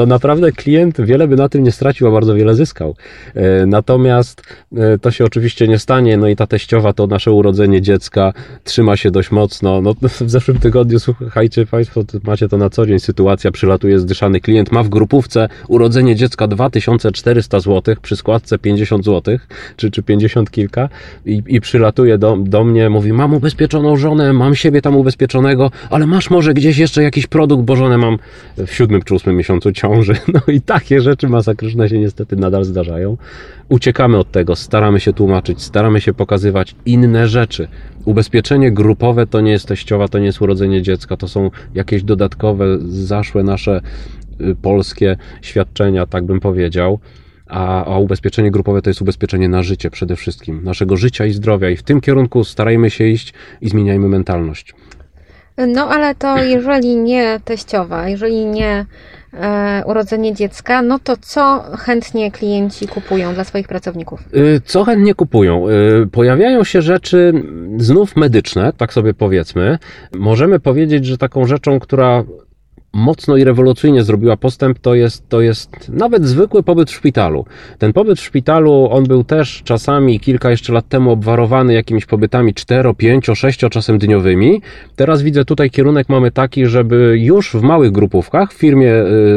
to 0.00 0.06
naprawdę 0.06 0.52
klient 0.52 1.00
wiele 1.00 1.28
by 1.28 1.36
na 1.36 1.48
tym 1.48 1.62
nie 1.64 1.72
stracił, 1.72 2.08
a 2.08 2.10
bardzo 2.10 2.34
wiele 2.34 2.54
zyskał. 2.54 2.96
E, 3.34 3.66
natomiast 3.66 4.42
e, 4.76 4.98
to 4.98 5.10
się 5.10 5.24
oczywiście 5.24 5.68
nie 5.68 5.78
stanie, 5.78 6.16
no 6.16 6.28
i 6.28 6.36
ta 6.36 6.46
teściowa 6.46 6.92
to 6.92 7.06
nasze 7.06 7.32
urodzenie 7.32 7.82
dziecka 7.82 8.32
trzyma 8.64 8.96
się 8.96 9.10
dość 9.10 9.30
mocno. 9.30 9.80
No, 9.80 9.94
w 10.20 10.30
zeszłym 10.30 10.58
tygodniu, 10.58 11.00
słuchajcie 11.00 11.66
Państwo, 11.66 12.04
macie 12.22 12.48
to 12.48 12.56
na 12.56 12.70
co 12.70 12.86
dzień, 12.86 13.00
sytuacja, 13.00 13.50
przylatuje 13.50 13.98
zdyszany 13.98 14.40
klient, 14.40 14.72
ma 14.72 14.82
w 14.82 14.88
grupówce 14.88 15.48
urodzenie 15.68 16.16
dziecka 16.16 16.46
2400 16.46 17.60
zł, 17.60 17.94
przy 18.02 18.16
składce 18.16 18.58
50 18.58 19.04
zł, 19.04 19.38
czy, 19.76 19.90
czy 19.90 20.02
50 20.02 20.50
kilka 20.50 20.88
i, 21.26 21.42
i 21.46 21.60
przylatuje 21.60 22.18
do, 22.18 22.36
do 22.36 22.64
mnie, 22.64 22.90
mówi, 22.90 23.12
mam 23.12 23.34
ubezpieczoną 23.34 23.96
żonę, 23.96 24.32
mam 24.32 24.54
siebie 24.54 24.82
tam 24.82 24.96
ubezpieczonego, 24.96 25.70
ale 25.90 26.06
masz 26.06 26.30
może 26.30 26.54
gdzieś 26.54 26.78
jeszcze 26.78 27.02
jakiś 27.02 27.26
produkt, 27.26 27.64
bo 27.64 27.76
żonę 27.76 27.98
mam 27.98 28.18
w 28.56 28.72
siódmym 28.72 29.02
czy 29.02 29.14
ósmym 29.14 29.36
miesiącu 29.36 29.72
No 30.34 30.52
i 30.52 30.60
takie 30.60 31.00
rzeczy 31.00 31.28
masakryczne 31.28 31.88
się 31.88 31.98
niestety 31.98 32.36
nadal 32.36 32.64
zdarzają. 32.64 33.16
Uciekamy 33.68 34.18
od 34.18 34.30
tego, 34.30 34.56
staramy 34.56 35.00
się 35.00 35.12
tłumaczyć, 35.12 35.62
staramy 35.62 36.00
się 36.00 36.14
pokazywać 36.14 36.74
inne 36.86 37.28
rzeczy. 37.28 37.68
Ubezpieczenie 38.04 38.72
grupowe 38.72 39.26
to 39.26 39.40
nie 39.40 39.50
jest 39.50 39.68
teściowa, 39.68 40.08
to 40.08 40.18
nie 40.18 40.26
jest 40.26 40.42
urodzenie 40.42 40.82
dziecka, 40.82 41.16
to 41.16 41.28
są 41.28 41.50
jakieś 41.74 42.02
dodatkowe, 42.02 42.78
zaszłe 42.88 43.42
nasze 43.42 43.80
y, 44.40 44.56
polskie 44.62 45.16
świadczenia, 45.42 46.06
tak 46.06 46.24
bym 46.24 46.40
powiedział. 46.40 46.98
A, 47.46 47.84
a, 47.84 47.98
ubezpieczenie 47.98 48.50
grupowe 48.50 48.82
to 48.82 48.90
jest 48.90 49.02
ubezpieczenie 49.02 49.48
na 49.48 49.62
życie 49.62 49.90
przede 49.90 50.16
wszystkim, 50.16 50.64
naszego 50.64 50.96
życia 50.96 51.26
i 51.26 51.30
zdrowia. 51.30 51.70
I 51.70 51.76
w 51.76 51.82
tym 51.82 52.00
kierunku 52.00 52.44
starajmy 52.44 52.90
się 52.90 53.04
iść 53.04 53.34
i 53.60 53.68
zmieniajmy 53.68 54.08
mentalność. 54.08 54.74
No 55.68 55.88
ale 55.88 56.14
to 56.14 56.44
jeżeli 56.44 56.96
nie 56.96 57.40
teściowa, 57.44 58.08
jeżeli 58.08 58.46
nie 58.46 58.86
urodzenie 59.86 60.34
dziecka, 60.34 60.82
no 60.82 60.98
to 60.98 61.16
co 61.20 61.64
chętnie 61.78 62.30
klienci 62.30 62.88
kupują 62.88 63.34
dla 63.34 63.44
swoich 63.44 63.68
pracowników? 63.68 64.20
Y, 64.34 64.60
co 64.64 64.84
chętnie 64.84 65.14
kupują? 65.14 65.68
Y, 65.68 66.06
pojawiają 66.06 66.64
się 66.64 66.82
rzeczy 66.82 67.32
znów 67.78 68.16
medyczne, 68.16 68.72
tak 68.76 68.92
sobie 68.92 69.14
powiedzmy. 69.14 69.78
Możemy 70.14 70.60
powiedzieć, 70.60 71.06
że 71.06 71.18
taką 71.18 71.46
rzeczą, 71.46 71.80
która 71.80 72.24
mocno 72.92 73.36
i 73.36 73.44
rewolucyjnie 73.44 74.02
zrobiła 74.02 74.36
postęp, 74.36 74.78
to 74.78 74.94
jest, 74.94 75.28
to 75.28 75.40
jest 75.40 75.88
nawet 75.88 76.26
zwykły 76.26 76.62
pobyt 76.62 76.90
w 76.90 76.94
szpitalu. 76.94 77.44
Ten 77.78 77.92
pobyt 77.92 78.18
w 78.18 78.22
szpitalu, 78.22 78.88
on 78.90 79.04
był 79.04 79.24
też 79.24 79.62
czasami 79.64 80.20
kilka 80.20 80.50
jeszcze 80.50 80.72
lat 80.72 80.88
temu 80.88 81.10
obwarowany 81.10 81.74
jakimiś 81.74 82.06
pobytami 82.06 82.54
4, 82.54 82.94
5, 82.94 83.26
6 83.34 83.58
czasem 83.70 83.98
dniowymi. 83.98 84.62
Teraz 84.96 85.22
widzę 85.22 85.44
tutaj 85.44 85.70
kierunek 85.70 86.08
mamy 86.08 86.30
taki, 86.30 86.66
żeby 86.66 87.18
już 87.18 87.52
w 87.52 87.62
małych 87.62 87.92
grupówkach, 87.92 88.52
w 88.52 88.56
firmie 88.56 88.92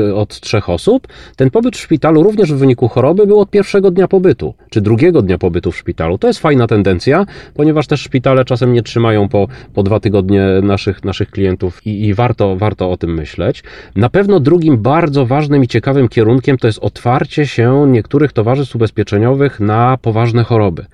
y, 0.10 0.16
od 0.16 0.40
trzech 0.40 0.70
osób, 0.70 1.08
ten 1.36 1.50
pobyt 1.50 1.78
w 1.78 1.80
szpitalu 1.80 2.24
również 2.24 2.54
w 2.54 2.58
wyniku 2.58 2.88
choroby 2.88 3.28
był 3.28 3.40
od 3.40 3.50
pierwszego 3.50 3.92
dnia 3.92 4.08
pobytu, 4.08 4.54
czy 4.70 4.82
drugiego 4.82 5.22
dnia 5.22 5.38
pobytu 5.38 5.72
w 5.72 5.78
szpitalu. 5.78 6.18
To 6.18 6.28
jest 6.28 6.40
fajna 6.40 6.68
tendencja, 6.68 7.26
ponieważ 7.54 7.88
też 7.88 8.02
szpitale 8.02 8.46
czasem 8.46 8.74
nie 8.74 8.84
trzymają 8.84 9.30
po, 9.30 9.48
po 9.74 9.84
dwa 9.84 10.00
tygodnie 10.00 10.44
naszych, 10.64 11.04
naszych 11.04 11.32
klientów 11.32 11.88
i, 11.88 12.06
i 12.06 12.14
warto, 12.14 12.56
warto 12.56 12.92
o 12.92 12.98
tym 12.98 13.14
myśleć 13.14 13.43
myśleć. 13.44 13.64
Na 13.96 14.10
pewno 14.10 14.40
drugim 14.40 14.78
bardzo 14.78 15.26
ważnym 15.26 15.64
i 15.64 15.68
ciekawym 15.68 16.08
kierunkiem 16.10 16.58
to 16.58 16.68
jest 16.68 16.80
otwarcie 16.80 17.48
się 17.48 17.86
niektórych 17.88 18.34
towarzystw 18.34 18.76
ubezpieczeniowych 18.76 19.60
na 19.60 19.98
poważne 20.02 20.44
choroby. 20.44 20.86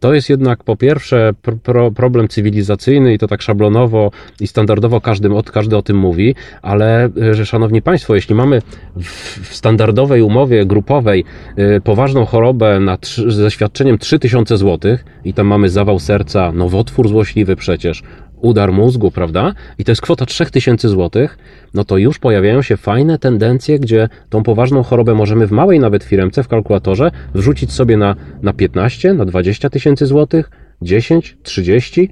To 0.00 0.14
jest 0.14 0.30
jednak 0.30 0.64
po 0.64 0.76
pierwsze 0.76 1.30
pro, 1.62 1.90
problem 1.90 2.28
cywilizacyjny 2.28 3.14
i 3.14 3.18
to 3.18 3.26
tak 3.26 3.42
szablonowo 3.42 4.10
i 4.40 4.46
standardowo 4.46 5.00
każdy, 5.00 5.28
każdy 5.52 5.76
o 5.76 5.82
tym 5.82 5.96
mówi, 5.96 6.34
ale 6.62 7.08
że 7.32 7.46
szanowni 7.46 7.82
Państwo, 7.82 8.14
jeśli 8.14 8.34
mamy 8.34 8.62
w, 9.02 9.54
standardowej 9.56 10.22
umowie 10.22 10.66
grupowej 10.66 11.24
y, 11.58 11.80
poważną 11.80 12.24
chorobę 12.24 12.80
na, 12.80 12.98
ze 13.26 13.50
świadczeniem 13.50 13.98
3000 13.98 14.56
zł 14.56 14.96
i 15.24 15.34
tam 15.34 15.46
mamy 15.46 15.68
zawał 15.68 15.98
serca, 15.98 16.52
nowotwór 16.52 17.08
złośliwy 17.08 17.56
przecież, 17.56 18.02
udar 18.40 18.72
mózgu, 18.72 19.10
prawda? 19.10 19.54
I 19.78 19.84
to 19.84 19.92
jest 19.92 20.02
kwota 20.02 20.26
3000 20.26 20.88
zł, 20.88 21.28
no 21.74 21.84
to 21.84 21.96
już 21.96 22.18
pojawiają 22.18 22.62
się 22.62 22.76
fajne 22.76 23.18
tendencje, 23.18 23.78
gdzie 23.78 24.08
tą 24.28 24.42
poważną 24.42 24.82
chorobę 24.82 25.14
możemy 25.14 25.46
w 25.46 25.52
małej 25.52 25.80
nawet 25.80 26.04
firmce 26.04 26.42
w 26.42 26.48
kalkulatorze 26.48 27.10
wrzucić 27.34 27.72
sobie 27.72 27.96
na, 27.96 28.16
na 28.42 28.52
15, 28.52 29.14
na 29.14 29.24
20 29.24 29.70
tysięcy 29.70 30.06
złotych, 30.06 30.50
10, 30.82 31.36
30. 31.42 32.10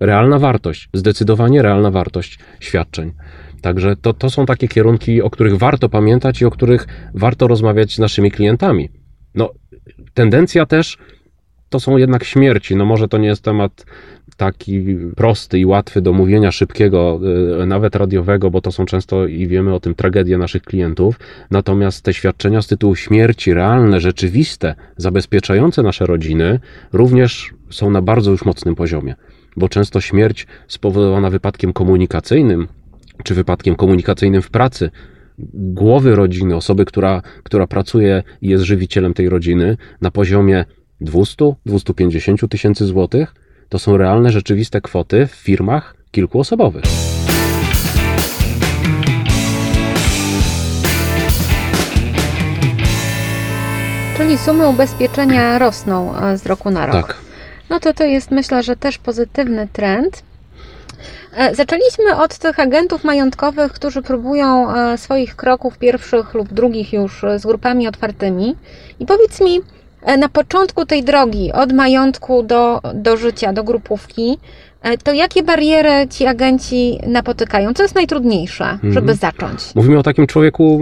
Realna 0.00 0.38
wartość, 0.38 0.88
zdecydowanie 0.94 1.62
realna 1.62 1.90
wartość 1.90 2.38
świadczeń. 2.60 3.12
Także 3.60 3.96
to, 3.96 4.12
to 4.12 4.30
są 4.30 4.46
takie 4.46 4.68
kierunki, 4.68 5.22
o 5.22 5.30
których 5.30 5.58
warto 5.58 5.88
pamiętać 5.88 6.40
i 6.40 6.44
o 6.44 6.50
których 6.50 6.86
warto 7.14 7.48
rozmawiać 7.48 7.94
z 7.94 7.98
naszymi 7.98 8.30
klientami. 8.30 8.88
No, 9.34 9.50
tendencja 10.14 10.66
też 10.66 10.98
to 11.68 11.80
są 11.80 11.96
jednak 11.96 12.24
śmierci. 12.24 12.76
No 12.76 12.84
może 12.84 13.08
to 13.08 13.18
nie 13.18 13.28
jest 13.28 13.42
temat 13.42 13.86
taki 14.36 14.84
prosty 15.16 15.58
i 15.58 15.66
łatwy 15.66 16.00
do 16.02 16.12
mówienia 16.12 16.52
szybkiego, 16.52 17.20
e, 17.62 17.66
nawet 17.66 17.96
radiowego, 17.96 18.50
bo 18.50 18.60
to 18.60 18.72
są 18.72 18.86
często 18.86 19.26
i 19.26 19.46
wiemy 19.46 19.74
o 19.74 19.80
tym 19.80 19.94
tragedie 19.94 20.38
naszych 20.38 20.62
klientów. 20.62 21.20
Natomiast 21.50 22.02
te 22.02 22.14
świadczenia 22.14 22.62
z 22.62 22.66
tytułu 22.66 22.96
śmierci, 22.96 23.54
realne, 23.54 24.00
rzeczywiste, 24.00 24.74
zabezpieczające 24.96 25.82
nasze 25.82 26.06
rodziny, 26.06 26.60
również 26.92 27.54
są 27.70 27.90
na 27.90 28.02
bardzo 28.02 28.30
już 28.30 28.44
mocnym 28.44 28.74
poziomie, 28.74 29.14
bo 29.56 29.68
często 29.68 30.00
śmierć 30.00 30.46
spowodowana 30.68 31.30
wypadkiem 31.30 31.72
komunikacyjnym, 31.72 32.68
czy 33.24 33.34
wypadkiem 33.34 33.76
komunikacyjnym 33.76 34.42
w 34.42 34.50
pracy, 34.50 34.90
głowy 35.54 36.14
rodziny, 36.14 36.56
osoby, 36.56 36.84
która, 36.84 37.22
która 37.42 37.66
pracuje 37.66 38.22
i 38.42 38.48
jest 38.48 38.64
żywicielem 38.64 39.14
tej 39.14 39.28
rodziny, 39.28 39.76
na 40.00 40.10
poziomie 40.10 40.64
200-250 41.02 42.48
tysięcy 42.48 42.86
złotych, 42.86 43.34
to 43.74 43.78
są 43.78 43.96
realne, 43.96 44.30
rzeczywiste 44.30 44.80
kwoty 44.80 45.26
w 45.26 45.30
firmach 45.30 45.94
kilkuosobowych. 46.10 46.84
Czyli 54.16 54.38
sumy 54.38 54.68
ubezpieczenia 54.68 55.58
rosną 55.58 56.16
e, 56.16 56.38
z 56.38 56.46
roku 56.46 56.70
na 56.70 56.86
rok. 56.86 57.06
Tak. 57.06 57.16
No 57.70 57.80
to 57.80 57.94
to 57.94 58.04
jest 58.04 58.30
myślę, 58.30 58.62
że 58.62 58.76
też 58.76 58.98
pozytywny 58.98 59.68
trend. 59.72 60.22
E, 61.36 61.54
zaczęliśmy 61.54 62.16
od 62.16 62.38
tych 62.38 62.60
agentów 62.60 63.04
majątkowych, 63.04 63.72
którzy 63.72 64.02
próbują 64.02 64.74
e, 64.74 64.98
swoich 64.98 65.36
kroków 65.36 65.78
pierwszych 65.78 66.34
lub 66.34 66.52
drugich 66.52 66.92
już 66.92 67.24
z 67.36 67.46
grupami 67.46 67.88
otwartymi. 67.88 68.56
I 69.00 69.06
powiedz 69.06 69.40
mi, 69.40 69.60
na 70.18 70.28
początku 70.28 70.86
tej 70.86 71.02
drogi, 71.02 71.52
od 71.52 71.72
majątku 71.72 72.42
do, 72.42 72.80
do 72.94 73.16
życia, 73.16 73.52
do 73.52 73.64
grupówki, 73.64 74.38
e, 74.82 74.98
to 74.98 75.12
jakie 75.12 75.42
bariery 75.42 76.08
ci 76.10 76.26
agenci 76.26 76.98
napotykają? 77.06 77.74
Co 77.74 77.82
jest 77.82 77.94
najtrudniejsze, 77.94 78.64
mhm. 78.64 78.92
żeby 78.92 79.14
zacząć? 79.14 79.74
Mówimy 79.74 79.98
o 79.98 80.02
takim 80.02 80.26
człowieku, 80.26 80.80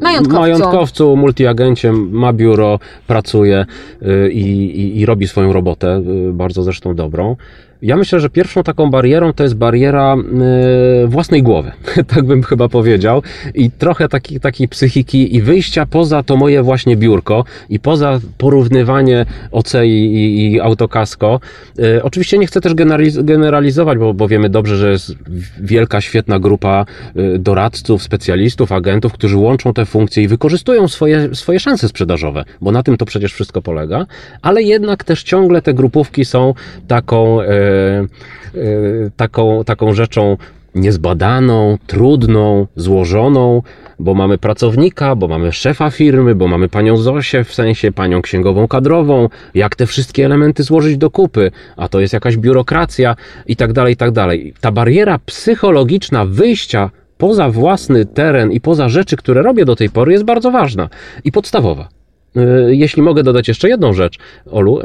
majątkowcu, 0.00 0.40
majątkowcu 0.40 1.16
multiagencie, 1.16 1.92
ma 1.92 2.32
biuro, 2.32 2.78
pracuje 3.06 3.66
y, 4.02 4.30
i, 4.32 4.80
i, 4.80 5.00
i 5.00 5.06
robi 5.06 5.28
swoją 5.28 5.52
robotę, 5.52 6.02
y, 6.28 6.32
bardzo 6.32 6.62
zresztą 6.62 6.94
dobrą. 6.94 7.36
Ja 7.82 7.96
myślę, 7.96 8.20
że 8.20 8.30
pierwszą 8.30 8.62
taką 8.62 8.90
barierą 8.90 9.32
to 9.32 9.42
jest 9.42 9.54
bariera 9.54 10.16
e, 10.16 11.06
własnej 11.06 11.42
głowy, 11.42 11.72
tak 12.14 12.24
bym 12.24 12.42
chyba 12.42 12.68
powiedział, 12.68 13.22
i 13.54 13.70
trochę 13.70 14.08
takiej 14.08 14.40
taki 14.40 14.68
psychiki 14.68 15.36
i 15.36 15.42
wyjścia 15.42 15.86
poza 15.86 16.22
to 16.22 16.36
moje 16.36 16.62
właśnie 16.62 16.96
biurko 16.96 17.44
i 17.68 17.80
poza 17.80 18.20
porównywanie 18.38 19.26
OC 19.52 19.74
i, 19.74 19.88
i, 19.88 20.52
i 20.52 20.60
autokasko. 20.60 21.40
E, 21.78 22.02
oczywiście 22.02 22.38
nie 22.38 22.46
chcę 22.46 22.60
też 22.60 22.74
generalizować, 23.22 23.98
bo, 23.98 24.14
bo 24.14 24.28
wiemy 24.28 24.48
dobrze, 24.48 24.76
że 24.76 24.90
jest 24.90 25.14
wielka, 25.60 26.00
świetna 26.00 26.38
grupa 26.38 26.86
e, 27.16 27.38
doradców, 27.38 28.02
specjalistów, 28.02 28.72
agentów, 28.72 29.12
którzy 29.12 29.36
łączą 29.36 29.72
te 29.72 29.86
funkcje 29.86 30.22
i 30.22 30.28
wykorzystują 30.28 30.88
swoje, 30.88 31.34
swoje 31.34 31.60
szanse 31.60 31.88
sprzedażowe, 31.88 32.44
bo 32.60 32.72
na 32.72 32.82
tym 32.82 32.96
to 32.96 33.06
przecież 33.06 33.32
wszystko 33.32 33.62
polega, 33.62 34.06
ale 34.42 34.62
jednak 34.62 35.04
też 35.04 35.22
ciągle 35.22 35.62
te 35.62 35.74
grupówki 35.74 36.24
są 36.24 36.54
taką 36.88 37.42
e, 37.42 37.69
taką, 39.16 39.64
taką 39.64 39.92
rzeczą 39.92 40.36
niezbadaną, 40.74 41.78
trudną, 41.86 42.66
złożoną, 42.76 43.62
bo 43.98 44.14
mamy 44.14 44.38
pracownika, 44.38 45.16
bo 45.16 45.28
mamy 45.28 45.52
szefa 45.52 45.90
firmy, 45.90 46.34
bo 46.34 46.48
mamy 46.48 46.68
panią 46.68 46.96
Zosię, 46.96 47.44
w 47.44 47.54
sensie 47.54 47.92
panią 47.92 48.22
księgową 48.22 48.68
kadrową, 48.68 49.28
jak 49.54 49.76
te 49.76 49.86
wszystkie 49.86 50.24
elementy 50.24 50.62
złożyć 50.62 50.96
do 50.96 51.10
kupy, 51.10 51.50
a 51.76 51.88
to 51.88 52.00
jest 52.00 52.12
jakaś 52.12 52.36
biurokracja 52.36 53.16
i 53.46 53.56
tak 53.56 53.72
dalej, 53.72 53.94
i 53.94 53.96
tak 53.96 54.10
dalej. 54.10 54.54
Ta 54.60 54.72
bariera 54.72 55.18
psychologiczna 55.18 56.24
wyjścia 56.24 56.90
poza 57.18 57.50
własny 57.50 58.06
teren 58.06 58.52
i 58.52 58.60
poza 58.60 58.88
rzeczy, 58.88 59.16
które 59.16 59.42
robię 59.42 59.64
do 59.64 59.76
tej 59.76 59.90
pory 59.90 60.12
jest 60.12 60.24
bardzo 60.24 60.50
ważna 60.50 60.88
i 61.24 61.32
podstawowa. 61.32 61.88
E, 62.36 62.40
jeśli 62.74 63.02
mogę 63.02 63.22
dodać 63.22 63.48
jeszcze 63.48 63.68
jedną 63.68 63.92
rzecz, 63.92 64.18
Olu, 64.50 64.80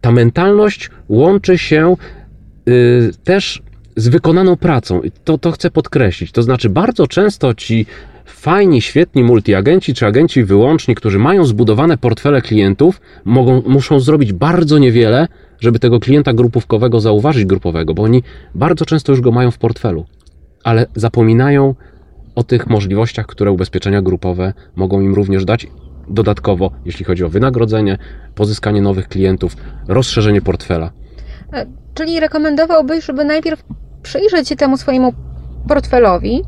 ta 0.00 0.12
mentalność 0.12 0.90
łączy 1.08 1.58
się 1.58 1.96
y, 2.68 3.10
też 3.24 3.62
z 3.96 4.08
wykonaną 4.08 4.56
pracą. 4.56 5.00
To, 5.24 5.38
to 5.38 5.50
chcę 5.50 5.70
podkreślić. 5.70 6.32
To 6.32 6.42
znaczy, 6.42 6.68
bardzo 6.68 7.06
często 7.06 7.54
ci 7.54 7.86
fajni, 8.24 8.82
świetni 8.82 9.24
multiagenci 9.24 9.94
czy 9.94 10.06
agenci 10.06 10.44
wyłączni, 10.44 10.94
którzy 10.94 11.18
mają 11.18 11.44
zbudowane 11.44 11.98
portfele 11.98 12.42
klientów, 12.42 13.00
mogą, 13.24 13.62
muszą 13.66 14.00
zrobić 14.00 14.32
bardzo 14.32 14.78
niewiele, 14.78 15.28
żeby 15.60 15.78
tego 15.78 16.00
klienta 16.00 16.32
grupówkowego 16.32 17.00
zauważyć 17.00 17.44
grupowego, 17.44 17.94
bo 17.94 18.02
oni 18.02 18.22
bardzo 18.54 18.84
często 18.84 19.12
już 19.12 19.20
go 19.20 19.32
mają 19.32 19.50
w 19.50 19.58
portfelu, 19.58 20.06
ale 20.64 20.86
zapominają 20.94 21.74
o 22.34 22.44
tych 22.44 22.66
możliwościach, 22.66 23.26
które 23.26 23.50
ubezpieczenia 23.52 24.02
grupowe 24.02 24.52
mogą 24.76 25.00
im 25.00 25.14
również 25.14 25.44
dać. 25.44 25.66
Dodatkowo, 26.08 26.70
jeśli 26.84 27.04
chodzi 27.04 27.24
o 27.24 27.28
wynagrodzenie, 27.28 27.98
pozyskanie 28.34 28.82
nowych 28.82 29.08
klientów, 29.08 29.56
rozszerzenie 29.88 30.42
portfela. 30.42 30.90
E, 31.52 31.66
czyli 31.94 32.20
rekomendowałbyś, 32.20 33.04
żeby 33.04 33.24
najpierw 33.24 33.64
przyjrzeć 34.02 34.48
się 34.48 34.56
temu 34.56 34.76
swojemu 34.76 35.12
portfelowi 35.68 36.42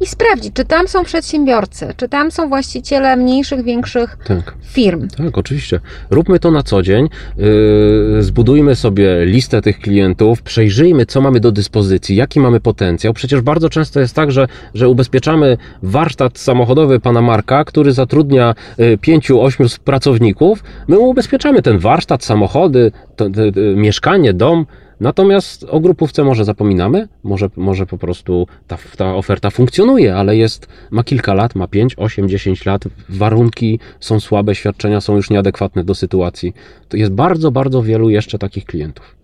i 0.00 0.06
sprawdzić, 0.06 0.54
czy 0.54 0.64
tam 0.64 0.88
są 0.88 1.04
przedsiębiorcy, 1.04 1.94
czy 1.96 2.08
tam 2.08 2.30
są 2.30 2.48
właściciele 2.48 3.16
mniejszych, 3.16 3.64
większych 3.64 4.18
Tak. 4.26 4.54
firm. 4.62 5.08
Tak, 5.08 5.38
oczywiście. 5.38 5.80
Róbmy 6.10 6.38
to 6.38 6.50
na 6.50 6.62
co 6.62 6.82
dzień. 6.82 7.08
Yy, 7.36 8.22
zbudujmy 8.22 8.76
sobie 8.76 9.24
listę 9.24 9.62
tych 9.62 9.78
klientów, 9.78 10.42
przejrzyjmy, 10.42 11.06
co 11.06 11.20
mamy 11.20 11.40
do 11.40 11.52
dyspozycji, 11.52 12.16
jaki 12.16 12.40
mamy 12.40 12.60
potencjał. 12.60 13.12
Przecież 13.12 13.40
bardzo 13.40 13.70
często 13.70 14.00
jest 14.00 14.14
tak, 14.14 14.32
że, 14.32 14.48
że 14.74 14.88
ubezpieczamy 14.88 15.58
warsztat 15.82 16.38
samochodowy 16.38 17.00
pana 17.00 17.22
Marka, 17.22 17.64
który 17.64 17.92
zatrudnia 17.92 18.54
yy, 18.78 18.98
pięciu, 18.98 19.42
ośmiu 19.42 19.66
pracowników. 19.84 20.64
My 20.88 20.98
ubezpieczamy 20.98 21.62
ten 21.62 21.78
warsztat, 21.78 22.24
samochody, 22.24 22.92
to, 23.16 23.24
to, 23.24 23.52
to, 23.52 23.60
mieszkanie, 23.76 24.32
dom. 24.32 24.66
Natomiast 25.00 25.64
o 25.70 25.80
grupówce 25.80 26.24
może 26.24 26.44
zapominamy, 26.44 27.08
może, 27.22 27.48
może 27.56 27.86
po 27.86 27.98
prostu 27.98 28.46
ta, 28.66 28.78
ta 28.96 29.14
oferta 29.14 29.50
funkcjonuje, 29.50 30.14
ale 30.16 30.36
jest, 30.36 30.66
ma 30.90 31.04
kilka 31.04 31.34
lat, 31.34 31.54
ma 31.54 31.68
5, 31.68 31.94
8, 31.98 32.28
10 32.28 32.64
lat, 32.66 32.82
warunki 33.08 33.80
są 34.00 34.20
słabe, 34.20 34.54
świadczenia 34.54 35.00
są 35.00 35.16
już 35.16 35.30
nieadekwatne 35.30 35.84
do 35.84 35.94
sytuacji. 35.94 36.54
To 36.88 36.96
jest 36.96 37.12
bardzo, 37.12 37.50
bardzo 37.50 37.82
wielu 37.82 38.10
jeszcze 38.10 38.38
takich 38.38 38.64
klientów. 38.64 39.14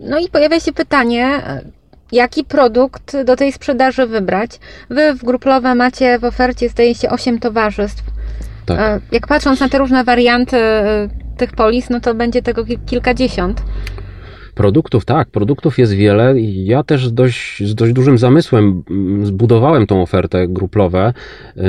No 0.00 0.18
i 0.18 0.28
pojawia 0.28 0.60
się 0.60 0.72
pytanie, 0.72 1.42
jaki 2.12 2.44
produkt 2.44 3.16
do 3.24 3.36
tej 3.36 3.52
sprzedaży 3.52 4.06
wybrać. 4.06 4.50
Wy 4.90 5.14
w 5.14 5.24
Gruplowe 5.24 5.74
macie 5.74 6.18
w 6.18 6.24
ofercie, 6.24 6.68
zdaje 6.68 6.94
się, 6.94 7.10
8 7.10 7.38
towarzystw. 7.38 8.04
Tak. 8.66 8.78
E, 8.80 9.00
Jak 9.12 9.26
patrząc 9.26 9.60
na 9.60 9.68
te 9.68 9.78
różne 9.78 10.04
warianty 10.04 10.56
e, 10.56 11.08
tych 11.36 11.52
polis, 11.52 11.90
no 11.90 12.00
to 12.00 12.14
będzie 12.14 12.42
tego 12.42 12.64
kil- 12.64 12.78
kilkadziesiąt. 12.86 13.62
Produktów, 14.54 15.04
tak, 15.04 15.30
produktów 15.30 15.78
jest 15.78 15.92
wiele. 15.92 16.40
Ja 16.40 16.82
też 16.82 17.06
z 17.06 17.14
dość, 17.14 17.62
z 17.64 17.74
dość 17.74 17.92
dużym 17.92 18.18
zamysłem 18.18 18.82
mm, 18.90 19.26
zbudowałem 19.26 19.86
tą 19.86 20.02
ofertę 20.02 20.48
gruplowe 20.48 21.12
yy, 21.56 21.62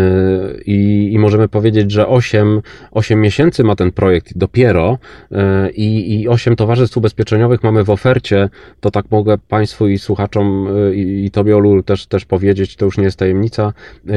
i, 0.65 1.09
i 1.13 1.19
możemy 1.19 1.47
powiedzieć, 1.47 1.91
że 1.91 2.07
8, 2.07 2.61
8 2.91 3.21
miesięcy 3.21 3.63
ma 3.63 3.75
ten 3.75 3.91
projekt 3.91 4.37
dopiero 4.37 4.97
yy, 5.31 5.37
i, 5.75 6.21
i 6.21 6.27
8 6.27 6.55
towarzystw 6.55 6.97
ubezpieczeniowych 6.97 7.63
mamy 7.63 7.83
w 7.83 7.89
ofercie. 7.89 8.49
To 8.79 8.91
tak 8.91 9.05
mogę 9.11 9.37
Państwu 9.37 9.87
i 9.87 9.97
słuchaczom 9.97 10.67
yy, 10.75 10.95
i, 10.95 11.25
i 11.25 11.31
Tobie, 11.31 11.55
Olu, 11.55 11.83
też, 11.83 12.05
też 12.05 12.25
powiedzieć, 12.25 12.75
to 12.75 12.85
już 12.85 12.97
nie 12.97 13.03
jest 13.03 13.17
tajemnica. 13.17 13.73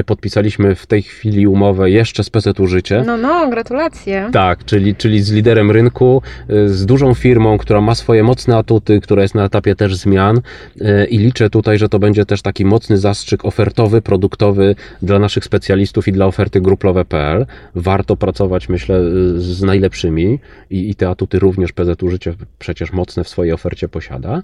Podpisaliśmy 0.06 0.74
w 0.74 0.86
tej 0.86 1.02
chwili 1.02 1.46
umowę 1.46 1.90
jeszcze 1.90 2.24
z 2.24 2.30
PZU 2.30 2.66
Życie. 2.66 3.02
No, 3.06 3.16
no, 3.16 3.50
gratulacje. 3.50 4.28
Tak, 4.32 4.64
czyli, 4.64 4.94
czyli 4.94 5.22
z 5.22 5.32
liderem 5.32 5.70
rynku, 5.70 6.22
y, 6.50 6.68
z 6.68 6.86
dużą 6.86 7.14
firmą, 7.14 7.58
która 7.58 7.80
ma 7.80 7.94
swoje 7.94 8.22
mocne 8.22 8.55
atuty, 8.56 9.00
która 9.00 9.22
jest 9.22 9.34
na 9.34 9.44
etapie 9.44 9.74
też 9.74 9.96
zmian 9.96 10.36
y, 10.80 11.06
i 11.10 11.18
liczę 11.18 11.50
tutaj, 11.50 11.78
że 11.78 11.88
to 11.88 11.98
będzie 11.98 12.26
też 12.26 12.42
taki 12.42 12.64
mocny 12.64 12.98
zastrzyk 12.98 13.44
ofertowy, 13.44 14.02
produktowy 14.02 14.74
dla 15.02 15.18
naszych 15.18 15.44
specjalistów 15.44 16.08
i 16.08 16.12
dla 16.12 16.26
oferty 16.26 16.60
gruplowe.pl. 16.60 17.46
Warto 17.74 18.16
pracować, 18.16 18.68
myślę, 18.68 19.00
y, 19.00 19.40
z 19.40 19.62
najlepszymi 19.62 20.38
i, 20.70 20.90
i 20.90 20.94
te 20.94 21.08
atuty 21.08 21.38
również 21.38 21.72
PZU 21.72 22.10
Życie 22.10 22.34
przecież 22.58 22.92
mocne 22.92 23.24
w 23.24 23.28
swojej 23.28 23.52
ofercie 23.52 23.88
posiada. 23.88 24.42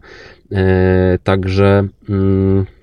E, 0.53 1.19
Także... 1.25 1.89
mm, 2.09 2.53
E, 2.63 2.82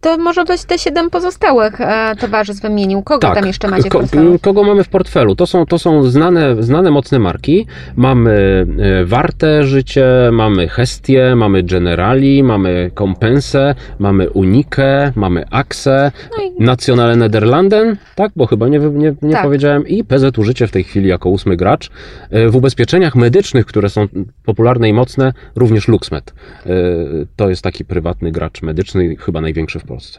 To 0.00 0.18
może 0.18 0.44
być 0.44 0.64
te 0.64 0.78
7 0.78 1.10
pozostałych 1.10 1.80
e, 1.80 2.14
towarzystw 2.20 2.62
wymienił. 2.62 3.02
Kogo 3.02 3.34
tam 3.34 3.46
jeszcze 3.46 3.68
macie 3.68 3.82
w 3.82 3.84
Tak. 3.84 3.92
portfelu? 3.92 4.38
Kogo 4.38 4.64
mamy 4.64 4.84
w 4.84 4.88
portfelu? 4.88 5.36
To 5.36 5.46
są, 5.46 5.66
to 5.66 5.78
są 5.78 6.02
znane, 6.04 6.62
znane 6.62 6.90
mocne 6.90 7.18
marki. 7.18 7.66
Mamy 7.96 8.66
e, 9.00 9.04
Warte 9.04 9.64
Życie, 9.64 10.06
mamy 10.32 10.68
Hestie, 10.68 11.36
mamy 11.36 11.62
Generali, 11.62 12.42
mamy 12.42 12.90
Compensę, 12.98 13.74
mamy 13.98 14.30
Unikę, 14.30 15.12
mamy 15.16 15.44
Axe, 15.50 16.12
No 16.38 16.44
i 16.44 16.62
Nationale 16.64 17.16
Nederlanden, 17.16 17.96
tak? 18.14 18.32
Bo 18.36 18.46
chyba 18.46 18.68
nie, 18.68 18.78
nie, 18.78 19.14
nie 19.22 19.32
Tak. 19.32 19.42
powiedziałem. 19.42 19.86
I 19.86 20.04
PZU 20.04 20.42
Życie 20.44 20.66
w 20.66 20.70
tej 20.70 20.84
chwili 20.84 21.08
jako 21.08 21.28
ósmy 21.28 21.56
gracz. 21.56 21.90
E, 22.30 22.48
W 22.48 22.56
ubezpieczeniach 22.56 23.14
medycznych, 23.14 23.66
które 23.66 23.88
są 23.90 24.06
popularne 24.44 24.88
i 24.88 24.92
mocne, 24.92 25.32
również 25.56 25.88
LuxMed. 25.88 26.32
E, 26.66 26.70
To 27.36 27.48
jest 27.50 27.62
taki 27.62 27.84
prywatny 27.84 28.32
gracz 28.32 28.62
medyczny, 28.62 29.16
chyba 29.16 29.40
największy 29.40 29.71
w 29.78 29.84
Polsce. 29.84 30.18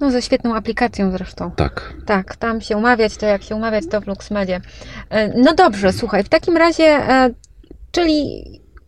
no, 0.00 0.10
ze 0.10 0.22
świetną 0.22 0.54
aplikacją 0.56 1.10
zresztą. 1.10 1.50
Tak. 1.50 1.92
Tak, 2.06 2.36
tam 2.36 2.60
się 2.60 2.76
umawiać, 2.76 3.16
to 3.16 3.26
jak 3.26 3.42
się 3.42 3.56
umawiać, 3.56 3.84
to 3.90 4.00
w 4.00 4.06
LuxMedzie. 4.06 4.60
E, 5.10 5.28
No 5.42 5.54
dobrze, 5.54 5.92
słuchaj, 5.92 6.24
w 6.24 6.28
takim 6.28 6.56
razie, 6.56 6.84
e, 6.84 7.30
czyli 7.92 8.44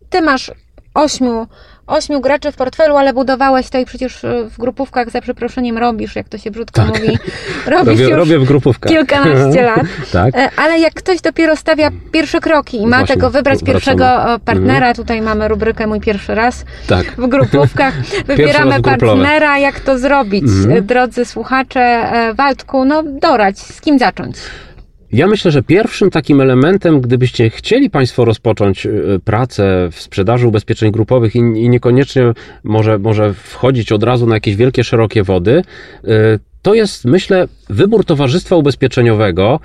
ty 0.09 0.21
masz 0.21 0.51
ośmiu, 0.93 1.47
ośmiu 1.87 2.21
graczy 2.21 2.51
w 2.51 2.55
portfelu, 2.55 2.97
ale 2.97 3.13
budowałeś 3.13 3.69
to 3.69 3.77
i 3.79 3.85
przecież 3.85 4.23
e, 4.23 4.43
w 4.49 4.57
grupówkach 4.57 5.09
za 5.09 5.21
przeproszeniem 5.21 5.77
robisz, 5.77 6.15
jak 6.15 6.29
to 6.29 6.37
się 6.37 6.51
brzydko 6.51 6.81
Tak. 6.81 6.87
mówi, 6.87 7.17
robisz 7.65 7.87
Robię, 7.87 8.03
już 8.03 8.11
robię 8.13 8.39
w 8.39 8.43
grupówkach. 8.43 8.91
kilkanaście 8.91 9.61
lat. 9.75 9.81
Tak. 10.11 10.35
E, 10.35 10.49
Ale 10.57 10.79
jak 10.79 10.93
ktoś 10.93 11.21
dopiero 11.21 11.55
stawia 11.55 11.89
pierwsze 12.11 12.39
kroki 12.39 12.77
i 12.81 12.87
ma 12.87 12.97
Właśnie, 12.97 13.15
tego 13.15 13.29
wybrać 13.29 13.59
wracamy. 13.59 13.73
pierwszego 13.73 14.33
e, 14.33 14.39
partnera, 14.39 14.93
tutaj 14.93 15.21
mamy 15.21 15.47
rubrykę 15.47 15.87
Mój 15.87 15.99
pierwszy 15.99 16.35
raz 16.35 16.65
Tak. 16.87 17.05
w 17.17 17.27
grupówkach, 17.27 17.93
wybieramy 18.27 18.81
partnera, 18.81 19.57
jak 19.57 19.79
to 19.79 19.97
zrobić? 19.99 20.43
Mhm. 20.43 20.71
E, 20.77 20.81
Drodzy 20.81 21.25
słuchacze, 21.25 22.03
Waldku, 22.35 22.85
no 22.85 23.03
dorać, 23.03 23.59
z 23.59 23.81
kim 23.81 23.99
zacząć? 23.99 24.35
Ja 25.13 25.27
myślę, 25.27 25.51
że 25.51 25.63
pierwszym 25.63 26.09
takim 26.09 26.41
elementem, 26.41 27.01
gdybyście 27.01 27.49
chcieli 27.49 27.89
Państwo 27.89 28.25
rozpocząć 28.25 28.85
y, 28.85 29.19
pracę 29.25 29.89
w 29.91 30.01
sprzedaży 30.01 30.47
ubezpieczeń 30.47 30.91
grupowych 30.91 31.35
i, 31.35 31.41
niekoniecznie 31.41 32.23
może, 32.63 32.99
może 32.99 33.33
wchodzić 33.33 33.91
od 33.91 34.03
razu 34.03 34.27
na 34.27 34.35
jakieś 34.35 34.55
wielkie, 34.55 34.83
szerokie 34.83 35.23
wody, 35.23 35.63
y, 36.03 36.39
to 36.61 36.73
jest, 36.73 37.05
myślę, 37.05 37.47
wybór 37.69 38.05
towarzystwa 38.05 38.55
ubezpieczeniowego. 38.55 39.59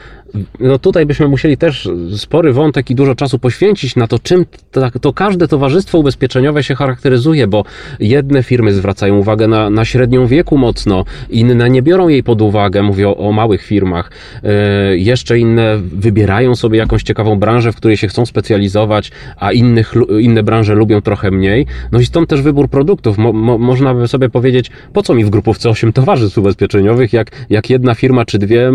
No 0.60 0.78
tutaj 0.78 1.06
byśmy 1.06 1.28
musieli 1.28 1.56
też 1.56 1.88
spory 2.16 2.52
wątek 2.52 2.90
i 2.90 2.94
dużo 2.94 3.14
czasu 3.14 3.38
poświęcić 3.38 3.96
na 3.96 4.06
to, 4.06 4.18
czym 4.18 4.46
to, 4.70 4.90
to 5.00 5.12
każde 5.12 5.48
towarzystwo 5.48 5.98
ubezpieczeniowe 5.98 6.62
się 6.62 6.74
charakteryzuje, 6.74 7.46
bo 7.46 7.64
jedne 8.00 8.42
firmy 8.42 8.72
zwracają 8.72 9.16
uwagę 9.18 9.48
na, 9.48 9.70
na 9.70 9.84
średnią 9.84 10.26
wieku 10.26 10.58
mocno, 10.58 11.04
inne 11.30 11.70
nie 11.70 11.82
biorą 11.82 12.08
jej 12.08 12.22
pod 12.22 12.42
uwagę, 12.42 12.82
mówię 12.82 13.08
o, 13.08 13.16
o 13.16 13.32
małych 13.32 13.62
firmach. 13.62 14.10
E, 14.42 14.96
jeszcze 14.96 15.38
inne 15.38 15.78
wybierają 15.78 16.54
sobie 16.54 16.78
jakąś 16.78 17.02
ciekawą 17.02 17.38
branżę, 17.38 17.72
w 17.72 17.76
której 17.76 17.96
się 17.96 18.08
chcą 18.08 18.26
specjalizować, 18.26 19.12
a 19.36 19.52
innych, 19.52 19.94
inne 20.20 20.42
branże 20.42 20.74
lubią 20.74 21.00
trochę 21.00 21.30
mniej. 21.30 21.66
No 21.92 22.00
i 22.00 22.06
stąd 22.06 22.28
też 22.28 22.42
wybór 22.42 22.68
produktów. 22.68 23.18
Mo, 23.18 23.32
mo, 23.32 23.58
można 23.58 23.94
by 23.94 24.08
sobie 24.08 24.28
powiedzieć, 24.28 24.70
po 24.92 25.02
co 25.02 25.14
mi 25.14 25.24
w 25.24 25.30
grupówce 25.30 25.70
8 25.70 25.92
towarzystw 25.92 26.38
ubezpieczeniowych, 26.38 27.12
jak, 27.12 27.30
jak 27.50 27.70
jedna 27.70 27.94
firma 27.94 28.24
czy 28.24 28.38
dwie 28.38 28.72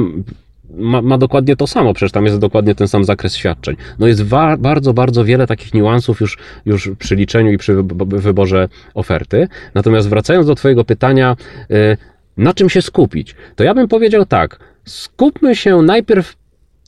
ma, 0.74 1.02
ma 1.02 1.18
dokładnie 1.18 1.56
to 1.56 1.68
samo, 1.68 1.94
przecież 1.94 2.12
tam 2.12 2.26
jest 2.26 2.38
dokładnie 2.40 2.76
ten 2.76 2.88
sam 2.88 3.04
zakres 3.06 3.36
świadczeń. 3.36 3.76
No 4.00 4.08
jest 4.08 4.22
wa- 4.24 4.58
bardzo, 4.58 4.94
bardzo 4.94 5.26
wiele 5.26 5.48
takich 5.48 5.74
niuansów 5.74 6.22
już, 6.22 6.38
już 6.66 6.90
przy 7.00 7.16
liczeniu 7.16 7.52
i 7.52 7.58
przy 7.58 7.74
wybo- 7.76 8.20
wyborze 8.20 8.70
oferty. 8.94 9.48
Natomiast 9.74 10.10
wracając 10.10 10.48
do 10.48 10.56
Twojego 10.56 10.84
pytania, 10.84 11.36
y, 11.72 11.98
na 12.38 12.54
czym 12.54 12.70
się 12.70 12.82
skupić? 12.82 13.36
To 13.56 13.64
ja 13.64 13.74
bym 13.74 13.88
powiedział 13.88 14.26
tak, 14.26 14.60
skupmy 14.86 15.56
się 15.56 15.82
najpierw 15.82 16.36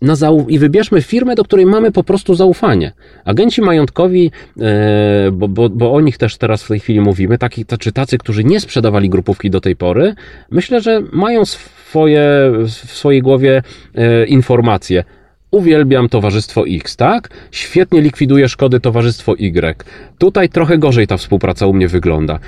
na 0.04 0.14
zau- 0.16 0.46
i 0.50 0.60
wybierzmy 0.60 1.02
firmę, 1.02 1.36
do 1.36 1.44
której 1.44 1.66
mamy 1.66 1.92
po 1.92 2.04
prostu 2.04 2.36
zaufanie. 2.36 2.92
Agenci 3.26 3.62
majątkowi, 3.62 4.32
e, 4.60 5.32
bo, 5.32 5.48
bo, 5.48 5.70
bo 5.70 5.94
o 5.94 6.02
nich 6.02 6.18
też 6.18 6.38
teraz 6.38 6.64
w 6.64 6.68
tej 6.68 6.80
chwili 6.80 7.02
mówimy, 7.02 7.38
taki, 7.38 7.66
czy 7.80 7.92
tacy, 7.92 8.18
którzy 8.18 8.44
nie 8.44 8.60
sprzedawali 8.60 9.10
grupówki 9.10 9.50
do 9.50 9.62
tej 9.62 9.76
pory, 9.76 10.16
myślę, 10.52 10.82
że 10.82 11.02
mają 11.12 11.46
swoje, 11.46 12.52
w 12.66 12.70
swojej 12.72 13.22
głowie 13.22 13.64
e, 13.96 14.26
informacje. 14.26 15.04
Uwielbiam 15.52 16.10
towarzystwo 16.10 16.64
X, 16.68 16.96
tak? 16.96 17.30
Świetnie 17.52 18.02
likwiduje 18.02 18.50
szkody 18.50 18.80
towarzystwo 18.80 19.36
Y. 19.38 19.84
Tutaj 20.18 20.50
trochę 20.50 20.78
gorzej 20.78 21.08
ta 21.08 21.18
współpraca 21.18 21.68
u 21.68 21.74
mnie 21.74 21.88
wygląda. 21.88 22.40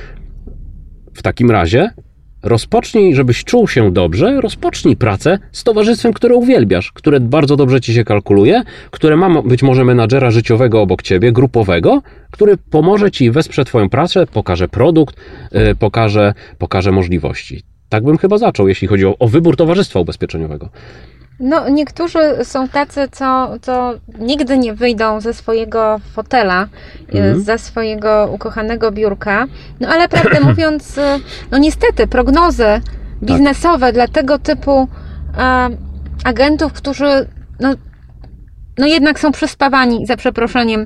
W 1.14 1.22
takim 1.22 1.52
razie 1.52 1.90
rozpocznij, 2.46 3.16
żebyś 3.16 3.44
czuł 3.44 3.68
się 3.68 3.92
dobrze, 3.92 4.42
rozpocznij 4.42 4.96
pracę 4.96 5.40
z 5.52 5.64
towarzystwem, 5.64 6.14
które 6.14 6.36
uwielbiasz, 6.36 6.92
które 6.92 7.20
bardzo 7.20 7.56
dobrze 7.56 7.82
ci 7.82 7.94
się 7.94 8.04
kalkuluje, 8.04 8.64
które 8.92 9.18
ma 9.18 9.42
być 9.42 9.64
może 9.64 9.86
menadżera 9.86 10.32
życiowego 10.32 10.82
obok 10.82 11.02
ciebie, 11.02 11.32
grupowego, 11.32 12.02
który 12.32 12.58
pomoże 12.58 13.12
ci, 13.12 13.32
wesprze 13.32 13.66
twoją 13.66 13.90
pracę, 13.90 14.28
pokaże 14.28 14.68
produkt, 14.68 15.16
yy, 15.52 15.76
pokaże, 15.76 16.34
pokaże 16.58 16.92
możliwości. 16.92 17.64
Tak 17.90 18.04
bym 18.04 18.18
chyba 18.18 18.38
zaczął, 18.38 18.68
jeśli 18.68 18.88
chodzi 18.88 19.06
o, 19.06 19.18
o 19.20 19.28
wybór 19.28 19.56
towarzystwa 19.56 20.00
ubezpieczeniowego. 20.00 20.70
No, 21.40 21.70
niektórzy 21.70 22.20
są 22.44 22.68
tacy, 22.68 23.08
co, 23.12 23.54
co 23.62 23.94
nigdy 24.20 24.58
nie 24.58 24.74
wyjdą 24.74 25.22
ze 25.22 25.34
swojego 25.34 26.00
fotela, 26.14 26.68
Mhm. 27.14 27.42
ze 27.42 27.58
swojego 27.58 28.30
ukochanego 28.32 28.92
biurka. 28.92 29.46
No, 29.80 29.88
ale 29.88 30.10
prawdę 30.10 30.40
mówiąc, 30.50 30.98
e, 30.98 31.20
no 31.52 31.58
niestety, 31.58 32.08
prognozy 32.08 32.64
Tak. 32.64 32.82
biznesowe 33.22 33.94
dla 33.94 34.08
tego 34.08 34.40
typu 34.40 34.88
e, 35.38 35.70
agentów, 36.24 36.74
którzy 36.74 37.28
no, 37.60 37.74
no 38.78 38.86
jednak 38.86 39.20
są 39.20 39.32
przyspawani, 39.32 40.06
za 40.06 40.18
przeproszeniem, 40.18 40.86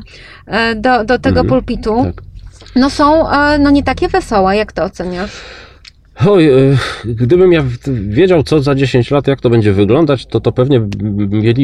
do, 0.75 1.03
do 1.03 1.19
tego 1.19 1.39
Mhm. 1.39 1.47
pulpitu, 1.47 2.03
Tak. 2.05 2.23
no 2.75 2.89
są 2.89 3.25
no 3.59 3.69
nie 3.69 3.83
takie 3.83 4.07
wesołe. 4.07 4.57
Jak 4.57 4.71
to 4.71 4.83
oceniasz? 4.83 5.31
Oj, 6.27 6.47
e, 6.47 6.77
gdybym 7.05 7.51
ja 7.51 7.63
wiedział, 7.87 8.43
co 8.43 8.61
za 8.61 8.75
10 8.75 9.11
lat, 9.11 9.27
jak 9.27 9.41
to 9.41 9.49
będzie 9.49 9.73
wyglądać, 9.73 10.25
to, 10.25 10.39
to 10.39 10.51
pewnie 10.51 10.81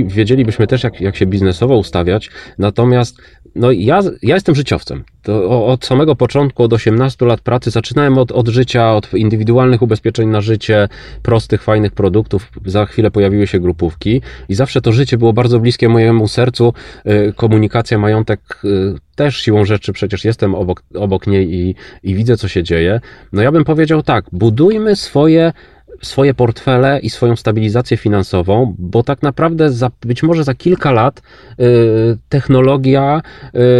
wiedzielibyśmy 0.06 0.68
też, 0.68 0.84
jak, 0.84 1.02
jak 1.02 1.15
się 1.15 1.26
biznesowo 1.26 1.78
ustawiać. 1.78 2.30
Natomiast 2.58 3.18
no, 3.56 3.72
ja, 3.72 4.00
ja 4.22 4.36
jestem 4.36 4.56
życiowcem. 4.56 5.04
Od 5.49 5.85
samego 5.85 6.15
początku, 6.15 6.63
od 6.63 6.73
18 6.73 7.25
lat 7.25 7.41
pracy, 7.41 7.71
zaczynałem 7.71 8.17
od, 8.17 8.31
od 8.31 8.47
życia, 8.47 8.93
od 8.93 9.13
indywidualnych 9.13 9.81
ubezpieczeń 9.81 10.29
na 10.29 10.41
życie, 10.41 10.88
prostych, 11.23 11.63
fajnych 11.63 11.91
produktów. 11.91 12.51
Za 12.65 12.85
chwilę 12.85 13.11
pojawiły 13.11 13.47
się 13.47 13.59
grupówki 13.59 14.21
i 14.49 14.55
zawsze 14.55 14.81
to 14.81 14.91
życie 14.91 15.17
było 15.17 15.33
bardzo 15.33 15.59
bliskie 15.59 15.89
mojemu 15.89 16.27
sercu. 16.27 16.73
E, 17.05 17.33
Komunikacja, 17.33 17.97
majątek 17.97 18.39
e, 18.63 18.67
też 19.15 19.38
siłą 19.38 19.65
rzeczy, 19.65 19.93
przecież 19.93 20.25
jestem 20.25 20.55
obok, 20.55 20.83
obok 20.95 21.27
niej 21.27 21.53
i, 21.53 21.75
i 22.03 22.15
widzę, 22.15 22.38
co 22.38 22.47
się 22.47 22.63
dzieje. 22.63 23.01
No 23.33 23.41
ja 23.41 23.51
bym 23.51 23.63
powiedział 23.63 24.03
tak, 24.03 24.25
budujmy 24.31 24.95
swoje, 24.95 25.53
swoje 26.06 26.34
portfele 26.34 27.00
i 27.00 27.10
swoją 27.10 27.36
stabilizację 27.36 27.98
finansową, 27.98 28.76
bo 28.80 29.04
tak 29.04 29.22
naprawdę 29.24 29.72
za, 29.72 29.91
być 30.02 30.24
może 30.24 30.44
za 30.44 30.54
kilka 30.54 30.91
lat 30.91 31.22
y, 31.60 31.63
technologia 32.30 33.22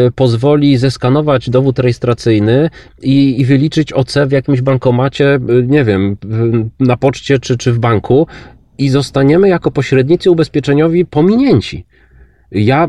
y, 0.08 0.12
pozwoli 0.12 0.78
zeskanować 0.78 1.50
dowód 1.50 1.80
rejestracyjny 1.80 2.70
i, 3.02 3.42
i 3.42 3.46
wyliczyć 3.46 3.94
OC 3.94 4.18
w 4.28 4.32
jakimś 4.32 4.62
bankomacie, 4.62 5.40
y, 5.50 5.64
nie 5.68 5.84
wiem, 5.84 6.18
na 6.80 6.98
poczcie 6.98 7.40
czy, 7.40 7.58
czy 7.58 7.74
w 7.74 7.80
banku 7.80 8.28
i 8.78 8.90
zostaniemy 8.90 9.50
jako 9.50 9.72
pośrednicy 9.72 10.32
ubezpieczeniowi 10.32 11.06
pominięci. 11.06 11.86
Ja, 12.52 12.88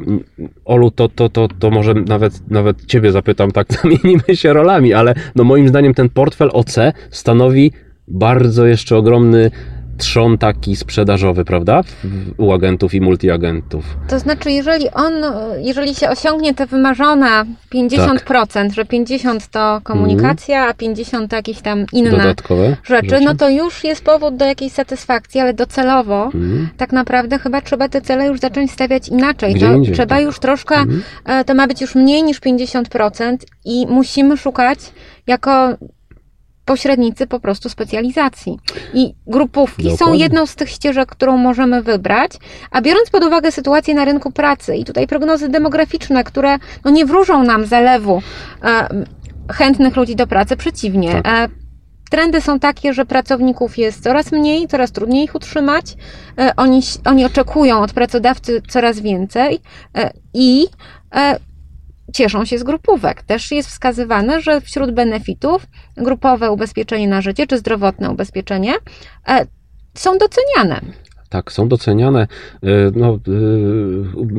Olu, 0.64 0.90
to, 0.90 1.08
to, 1.08 1.28
to, 1.28 1.48
to 1.58 1.70
może 1.70 1.94
nawet, 1.94 2.50
nawet 2.50 2.86
Ciebie 2.86 3.12
zapytam, 3.12 3.52
tak 3.52 3.66
zamienimy 3.82 4.36
się 4.36 4.52
rolami, 4.52 4.94
ale 4.94 5.14
no 5.34 5.44
moim 5.44 5.68
zdaniem 5.68 5.94
ten 5.94 6.08
portfel 6.08 6.50
OC 6.52 6.76
stanowi 7.10 7.72
bardzo 8.08 8.66
jeszcze 8.66 8.96
ogromny 8.96 9.50
trzon 9.98 10.38
taki 10.38 10.76
sprzedażowy, 10.76 11.44
prawda? 11.44 11.80
U 12.38 12.52
agentów 12.52 12.94
i 12.94 13.00
multiagentów. 13.00 13.84
To 14.08 14.18
znaczy, 14.18 14.50
jeżeli 14.50 14.90
on, 14.90 15.12
jeżeli 15.58 15.94
się 15.94 16.08
osiągnie 16.08 16.54
te 16.54 16.66
wymarzone 16.66 17.44
50%, 17.74 18.72
że 18.72 18.84
50 18.84 19.48
to 19.48 19.80
komunikacja, 19.82 20.68
a 20.68 20.74
50 20.74 21.30
to 21.30 21.36
jakieś 21.36 21.60
tam 21.60 21.84
inne 21.92 22.10
Dodatkowe 22.10 22.76
rzeczy, 22.84 23.20
no 23.20 23.34
to 23.34 23.48
już 23.50 23.84
jest 23.84 24.04
powód 24.04 24.36
do 24.36 24.44
jakiejś 24.44 24.72
satysfakcji, 24.72 25.40
ale 25.40 25.54
docelowo 25.54 26.24
Mhm. 26.24 26.68
tak 26.76 26.92
naprawdę 26.92 27.38
chyba 27.38 27.60
trzeba 27.60 27.88
te 27.88 28.00
cele 28.00 28.26
już 28.26 28.40
zacząć 28.40 28.70
stawiać 28.70 29.08
inaczej. 29.08 29.54
Gdzie 29.54 29.66
To 29.66 29.74
indziej, 29.74 29.94
trzeba 29.94 30.14
tak. 30.16 30.24
już 30.24 30.38
troszkę, 30.38 30.84
e, 31.24 31.44
to 31.44 31.54
ma 31.54 31.66
być 31.66 31.80
już 31.80 31.94
mniej 31.94 32.22
niż 32.22 32.40
50% 32.40 33.36
i 33.64 33.86
musimy 33.86 34.36
szukać 34.36 34.78
jako 35.26 35.76
pośrednicy 36.66 37.26
po 37.26 37.40
prostu 37.40 37.68
specjalizacji. 37.68 38.58
I 38.94 39.14
grupówki 39.26 39.82
są 39.82 39.90
Dokładnie. 39.90 40.18
jedną 40.18 40.46
z 40.46 40.54
tych 40.54 40.70
ścieżek, 40.70 41.08
którą 41.08 41.36
możemy 41.36 41.82
wybrać, 41.82 42.32
a 42.70 42.80
biorąc 42.82 43.10
pod 43.10 43.24
uwagę 43.24 43.52
sytuację 43.52 43.94
na 43.94 44.04
rynku 44.04 44.32
pracy 44.32 44.76
i 44.76 44.84
tutaj 44.84 45.06
prognozy 45.06 45.48
demograficzne, 45.48 46.24
które 46.24 46.58
no, 46.84 46.90
nie 46.90 47.06
wróżą 47.06 47.42
nam 47.42 47.66
zalewu 47.66 48.22
e, 48.64 48.88
chętnych 49.52 49.96
ludzi 49.96 50.16
do 50.16 50.26
pracy, 50.26 50.56
przeciwnie. 50.56 51.22
Tak. 51.22 51.50
E, 51.50 51.66
Trendy 52.10 52.40
są 52.40 52.58
takie, 52.58 52.92
że 52.94 53.06
pracowników 53.06 53.78
jest 53.78 54.02
coraz 54.02 54.32
mniej, 54.32 54.68
coraz 54.68 54.92
trudniej 54.92 55.24
ich 55.24 55.34
utrzymać. 55.34 55.96
E, 56.38 56.52
Oni, 56.56 56.80
oni 57.04 57.24
oczekują 57.24 57.82
od 57.82 57.92
pracodawcy 57.92 58.62
coraz 58.68 59.00
więcej 59.00 59.60
e, 59.94 60.10
i 60.34 60.66
e, 61.14 61.38
cieszą 62.12 62.44
się 62.44 62.58
z 62.58 62.62
grupówek. 62.62 63.22
Też 63.22 63.52
jest 63.52 63.68
wskazywane, 63.68 64.40
że 64.40 64.60
wśród 64.60 64.90
benefitów 64.90 65.66
grupowe 65.96 66.50
ubezpieczenie 66.50 67.08
na 67.08 67.20
życie 67.20 67.46
czy 67.46 67.58
zdrowotne 67.58 68.10
ubezpieczenie 68.10 68.74
e, 69.28 69.46
są 69.94 70.18
doceniane. 70.18 70.80
Tak, 71.28 71.52
są 71.52 71.68
doceniane, 71.68 72.26
y, 72.64 72.68
no, 72.94 73.18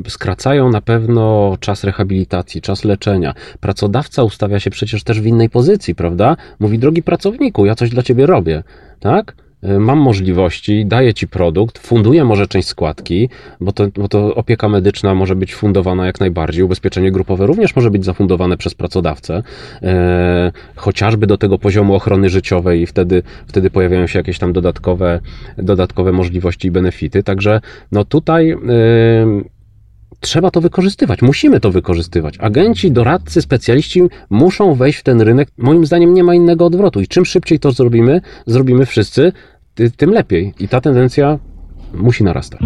y, 0.05 0.09
skracają 0.09 0.69
na 0.71 0.81
pewno 0.81 1.57
czas 1.59 1.83
rehabilitacji, 1.83 2.61
czas 2.61 2.83
leczenia. 2.83 3.33
Pracodawca 3.59 4.23
ustawia 4.23 4.59
się 4.59 4.69
przecież 4.69 5.03
też 5.03 5.21
w 5.21 5.25
innej 5.25 5.49
pozycji, 5.49 5.95
prawda? 5.95 6.37
Mówi, 6.59 6.79
drogi 6.79 7.03
pracowniku, 7.03 7.65
ja 7.65 7.75
coś 7.75 7.89
dla 7.89 8.03
ciebie 8.03 8.25
robię, 8.25 8.63
tak? 8.99 9.35
Y, 9.63 9.79
Mam 9.79 9.97
możliwości, 9.99 10.85
daję 10.85 11.13
ci 11.13 11.27
produkt, 11.27 11.79
funduję 11.79 12.23
może 12.23 12.47
część 12.47 12.67
składki, 12.67 13.29
bo 13.61 13.71
to, 13.71 13.87
bo 13.95 14.07
to 14.07 14.35
opieka 14.35 14.69
medyczna 14.69 15.15
może 15.15 15.35
być 15.35 15.55
fundowana 15.55 16.05
jak 16.05 16.19
najbardziej, 16.19 16.63
ubezpieczenie 16.63 17.11
grupowe 17.11 17.47
również 17.47 17.75
może 17.75 17.91
być 17.91 18.05
zafundowane 18.05 18.57
przez 18.57 18.75
pracodawcę, 18.75 19.43
e, 19.83 20.51
chociażby 20.75 21.27
do 21.27 21.37
tego 21.37 21.57
poziomu 21.57 21.95
ochrony 21.95 22.29
życiowej 22.29 22.81
i 22.81 22.85
wtedy, 22.85 23.23
wtedy 23.47 23.69
pojawiają 23.69 24.07
się 24.07 24.19
jakieś 24.19 24.39
tam 24.39 24.53
dodatkowe, 24.53 25.19
dodatkowe 25.57 26.11
możliwości 26.11 26.67
i 26.67 26.71
benefity. 26.71 27.23
Także 27.23 27.61
no 27.91 28.05
tutaj 28.05 28.51
e, 28.51 28.57
trzeba 30.19 30.51
to 30.51 30.61
wykorzystywać, 30.61 31.21
musimy 31.21 31.59
to 31.59 31.71
wykorzystywać. 31.71 32.37
Agenci, 32.39 32.91
doradcy, 32.91 33.41
specjaliści 33.41 34.01
muszą 34.29 34.73
wejść 34.73 34.99
w 34.99 35.03
ten 35.03 35.21
rynek. 35.21 35.49
Moim 35.57 35.85
zdaniem 35.85 36.13
nie 36.13 36.23
ma 36.23 36.35
innego 36.35 36.65
odwrotu 36.65 37.01
i 37.01 37.07
czym 37.07 37.25
szybciej 37.25 37.59
to 37.59 37.71
zrobimy, 37.71 38.21
zrobimy 38.45 38.85
wszyscy, 38.85 39.31
ty- 39.75 39.91
tym 39.91 40.09
lepiej. 40.09 40.53
I 40.59 40.67
ta 40.67 40.81
tendencja 40.81 41.39
musi 41.93 42.23
narastać. 42.23 42.61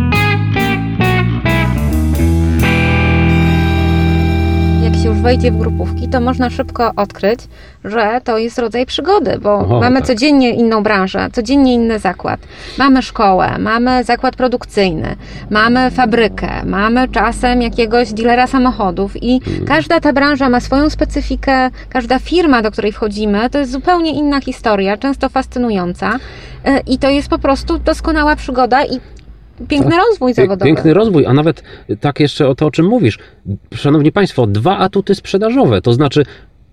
Jak 4.84 4.96
się 4.96 5.10
już 5.10 5.18
wejdzie 5.18 5.52
w 5.52 5.58
grupówki, 5.58 6.10
to 6.10 6.22
można 6.22 6.50
szybko 6.50 6.92
odkryć, 6.96 7.40
że 7.84 8.22
to 8.24 8.38
jest 8.38 8.60
rodzaj 8.60 8.86
przygody, 8.86 9.40
bo 9.42 9.80
mamy 9.82 9.98
tak. 10.00 10.08
codziennie 10.08 10.50
inną 10.50 10.84
branżę, 10.84 11.28
codziennie 11.34 11.74
inny 11.74 12.00
zakład. 12.00 12.40
Mamy 12.78 13.02
szkołę, 13.02 13.58
mamy 13.60 14.04
zakład 14.04 14.36
produkcyjny, 14.36 15.16
mamy 15.50 15.92
fabrykę, 15.92 16.50
mamy 16.66 17.08
czasem 17.08 17.62
jakiegoś 17.62 18.14
dealera 18.14 18.48
samochodów 18.48 19.24
i 19.24 19.42
Mm. 19.48 19.66
każda 19.66 20.00
ta 20.00 20.14
branża 20.14 20.50
ma 20.50 20.60
swoją 20.60 20.90
specyfikę, 20.90 21.70
każda 21.90 22.20
firma, 22.20 22.62
do 22.62 22.72
której 22.72 22.92
wchodzimy, 22.92 23.50
to 23.50 23.60
jest 23.60 23.72
zupełnie 23.72 24.12
inna 24.14 24.42
historia, 24.42 24.98
często 24.98 25.30
fascynująca 25.30 26.20
E, 26.66 26.80
i 26.80 26.98
to 27.00 27.10
jest 27.10 27.28
po 27.30 27.40
prostu 27.40 27.78
doskonała 27.78 28.36
przygoda 28.36 28.86
i 28.86 29.00
piękny 29.68 29.96
rozwój 29.98 30.32
Pie- 30.32 30.36
zawodowy. 30.36 30.66
Piękny 30.66 30.94
rozwój, 30.94 31.26
a 31.26 31.34
nawet 31.34 31.64
tak 32.02 32.20
jeszcze 32.20 32.48
o 32.48 32.56
to, 32.56 32.66
o 32.66 32.72
czym 32.72 32.86
mówisz. 32.86 33.20
Szanowni 33.76 34.12
Państwo, 34.12 34.48
dwa 34.48 34.78
atuty 34.78 35.16
sprzedażowe, 35.16 35.82
to 35.82 35.94
znaczy 35.94 36.24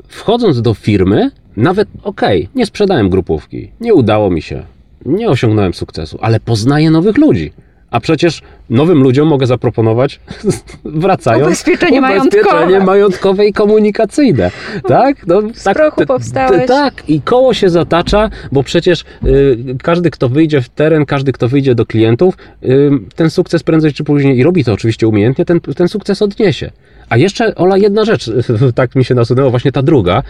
wchodząc 0.09 0.63
do 0.63 0.75
firmy, 0.75 1.31
nawet 1.57 1.89
okej, 2.03 2.49
nie 2.55 2.67
sprzedałem 2.67 3.11
grupówki, 3.11 3.71
nie 3.81 3.95
udało 3.95 4.31
mi 4.31 4.43
się, 4.43 4.63
nie 5.07 5.29
osiągnąłem 5.29 5.75
sukcesu, 5.75 6.19
ale 6.21 6.41
poznaję 6.41 6.91
nowych 6.91 7.19
ludzi. 7.19 7.53
A 7.91 8.01
przecież 8.01 8.43
nowym 8.71 9.03
ludziom 9.03 9.29
mogę 9.29 9.47
zaproponować, 9.47 10.21
wracając, 10.85 11.47
Ubezpieczenie 11.47 11.99
ubezpieczenie 11.99 12.53
majątkowe. 12.55 12.85
majątkowe 12.85 13.47
i 13.47 13.53
komunikacyjne. 13.53 14.51
Tak? 14.89 15.27
No, 15.27 15.43
tak 15.65 15.77
prochu 15.77 16.07
powstałeś. 16.07 16.67
Tak, 16.69 17.09
i 17.09 17.21
koło 17.21 17.55
się 17.55 17.71
zatacza, 17.71 18.31
bo 18.53 18.63
przecież 18.63 19.05
y, 19.25 19.77
każdy, 19.83 20.11
kto 20.11 20.29
wyjdzie 20.29 20.61
w 20.61 20.69
teren, 20.69 21.07
każdy, 21.07 21.33
kto 21.33 21.49
wyjdzie 21.49 21.75
do 21.75 21.87
klientów, 21.87 22.37
y, 22.65 22.91
ten 23.17 23.31
sukces 23.31 23.63
prędzej 23.63 23.93
czy 23.93 24.05
później, 24.05 24.39
i 24.39 24.43
robi 24.43 24.65
to 24.65 24.73
oczywiście 24.73 25.09
umiejętnie, 25.09 25.45
ten, 25.45 25.61
ten 25.61 25.89
sukces 25.89 26.23
odniesie. 26.23 26.71
A 27.09 27.17
jeszcze, 27.17 27.55
Ola, 27.55 27.77
jedna 27.77 28.05
rzecz, 28.05 28.31
tak 28.75 28.95
mi 28.95 29.05
się 29.05 29.15
nasunęło, 29.15 29.51
właśnie 29.51 29.73
ta 29.73 29.83
druga. 29.83 30.23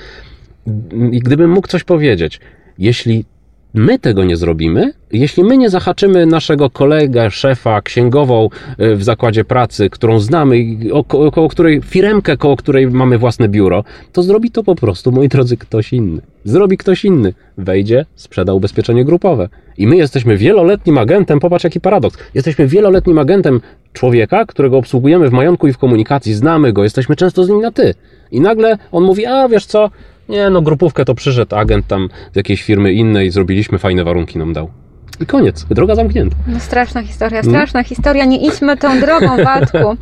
Gdybym 1.12 1.50
mógł 1.50 1.68
coś 1.68 1.84
powiedzieć, 1.84 2.40
jeśli 2.78 3.24
my 3.74 3.98
tego 3.98 4.24
nie 4.24 4.36
zrobimy, 4.36 4.92
jeśli 5.12 5.44
my 5.44 5.56
nie 5.56 5.70
zahaczymy 5.70 6.26
naszego 6.26 6.70
kolegę, 6.70 7.30
szefa, 7.30 7.82
księgową 7.82 8.48
y, 8.80 8.96
w 8.96 9.04
zakładzie 9.04 9.44
pracy, 9.44 9.90
którą 9.90 10.20
znamy, 10.20 10.56
oko- 10.92 11.26
około 11.26 11.48
której, 11.48 11.82
firemkę, 11.82 12.36
koło 12.36 12.56
której 12.56 12.86
mamy 12.86 13.18
własne 13.18 13.48
biuro, 13.48 13.84
to 14.12 14.22
zrobi 14.22 14.50
to 14.50 14.64
po 14.64 14.74
prostu, 14.74 15.12
moi 15.12 15.28
drodzy, 15.28 15.56
ktoś 15.56 15.92
inny. 15.92 16.20
Zrobi 16.44 16.78
ktoś 16.78 17.04
inny. 17.04 17.34
Wejdzie, 17.58 18.06
sprzeda 18.14 18.52
ubezpieczenie 18.52 19.04
grupowe. 19.04 19.48
I 19.78 19.86
my 19.86 19.96
jesteśmy 19.96 20.36
wieloletnim 20.36 20.98
agentem, 20.98 21.40
popatrz 21.40 21.64
jaki 21.64 21.80
paradoks. 21.80 22.18
Jesteśmy 22.34 22.66
wieloletnim 22.66 23.18
agentem 23.18 23.60
człowieka, 23.92 24.46
którego 24.46 24.76
obsługujemy 24.78 25.28
w 25.28 25.32
majątku 25.32 25.68
i 25.68 25.72
w 25.72 25.78
komunikacji, 25.78 26.34
znamy 26.34 26.72
go, 26.72 26.84
jesteśmy 26.84 27.16
często 27.16 27.44
z 27.44 27.48
nim 27.48 27.60
na 27.60 27.72
ty. 27.72 27.94
I 28.30 28.40
nagle 28.40 28.78
on 28.92 29.04
mówi, 29.04 29.26
a 29.26 29.48
wiesz 29.48 29.66
co, 29.66 29.90
Nie, 30.28 30.50
no 30.50 30.62
grupówkę 30.62 31.04
to 31.04 31.14
przyszedł 31.14 31.56
agent 31.56 31.86
tam 31.86 32.08
z 32.32 32.36
jakiejś 32.36 32.62
firmy 32.62 32.92
innej, 32.92 33.30
zrobiliśmy, 33.30 33.78
fajne 33.78 34.04
warunki 34.04 34.38
nam 34.38 34.52
dał. 34.52 34.70
I 35.20 35.26
koniec, 35.26 35.64
droga 35.70 35.94
zamknięta. 35.94 36.36
No 36.46 36.60
straszna 36.60 37.02
historia, 37.02 37.42
straszna 37.42 37.82
historia. 37.84 38.24
Nie 38.24 38.38
idźmy 38.48 38.76
tą 38.76 39.00
drogą, 39.00 39.36
Waldku. 39.44 39.96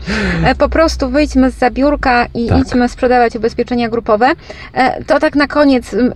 E, 0.44 0.54
Po 0.54 0.68
prostu 0.68 1.08
wyjdźmy 1.08 1.50
z 1.50 1.54
zabiórka 1.58 2.26
i 2.34 2.46
Tak. 2.46 2.58
idźmy 2.66 2.88
sprzedawać 2.88 3.36
ubezpieczenia 3.36 3.88
grupowe. 3.88 4.32
E, 4.74 5.04
To 5.04 5.20
tak 5.20 5.34
na 5.36 5.46
koniec, 5.46 5.94
e, 5.94 6.12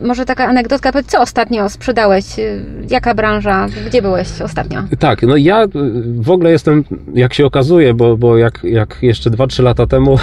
może 0.00 0.24
taka 0.24 0.44
anegdotka. 0.46 0.92
Co 1.06 1.20
ostatnio 1.20 1.68
sprzedałeś? 1.68 2.24
Jaka 2.90 3.14
branża? 3.14 3.66
Gdzie 3.86 4.02
byłeś 4.02 4.40
ostatnio? 4.44 4.82
Tak, 4.98 5.22
no 5.22 5.36
ja 5.36 5.64
y, 5.64 5.68
w 6.20 6.30
ogóle 6.30 6.50
jestem, 6.50 6.84
jak 7.14 7.34
się 7.34 7.46
okazuje, 7.46 7.94
bo, 7.94 8.16
bo 8.16 8.36
jak, 8.38 8.64
jak 8.64 8.98
jeszcze 9.02 9.30
2-3 9.30 9.62
lata 9.62 9.86
temu 9.86 10.18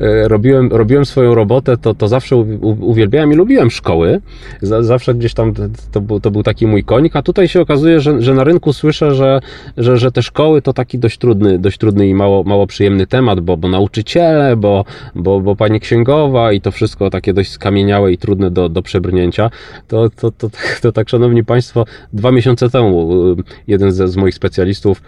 e, 0.00 0.28
robiłem, 0.34 0.68
robiłem 0.72 1.04
swoją 1.04 1.34
robotę, 1.34 1.76
to, 1.76 1.94
to 1.94 2.08
zawsze 2.08 2.36
uwielbiałem 2.80 3.32
i 3.32 3.36
lubiłem 3.36 3.70
szkoły. 3.70 4.20
Za- 4.62 4.82
Zawsze 4.82 5.14
gdzieś 5.14 5.34
tam 5.34 5.52
to 5.92 6.00
był, 6.00 6.20
to 6.20 6.30
był 6.30 6.42
taki 6.42 6.66
mój 6.66 6.84
konik, 6.84 7.16
a 7.16 7.22
tutaj 7.22 7.48
się 7.48 7.60
okazuje, 7.60 8.00
że, 8.00 8.22
że 8.22 8.34
na 8.34 8.44
rynku 8.44 8.72
słyszę, 8.72 9.14
że, 9.14 9.40
że, 9.76 9.96
że 9.96 10.12
te 10.12 10.22
szkoły 10.22 10.62
to 10.62 10.72
taki 10.72 10.98
dość 10.98 11.18
trudny, 11.18 11.58
dość 11.58 11.78
trudny 11.78 12.08
i 12.08 12.14
mało, 12.14 12.42
mało 12.42 12.66
przyjemny 12.66 13.06
temat, 13.06 13.40
bo, 13.40 13.56
bo 13.56 13.68
nauczyciele, 13.68 14.56
bo, 14.56 14.84
bo, 15.14 15.40
bo 15.40 15.56
pani 15.56 15.80
księgowa 15.80 16.52
i 16.52 16.60
to 16.60 16.70
wszystko 16.70 17.10
takie 17.10 17.32
dość 17.32 17.50
skamieniałe 17.50 18.12
i 18.12 18.18
trudne 18.18 18.50
do, 18.50 18.68
do 18.68 18.82
przebrnięcia. 18.90 19.50
To, 19.88 20.10
to, 20.10 20.30
to, 20.30 20.50
to 20.82 20.92
tak, 20.92 21.08
szanowni 21.08 21.44
państwo, 21.44 21.84
dwa 22.12 22.30
miesiące 22.30 22.70
temu 22.70 23.12
y, 23.32 23.42
jeden 23.66 23.92
ze, 23.92 24.08
z 24.08 24.16
moich 24.16 24.34
specjalistów 24.34 25.02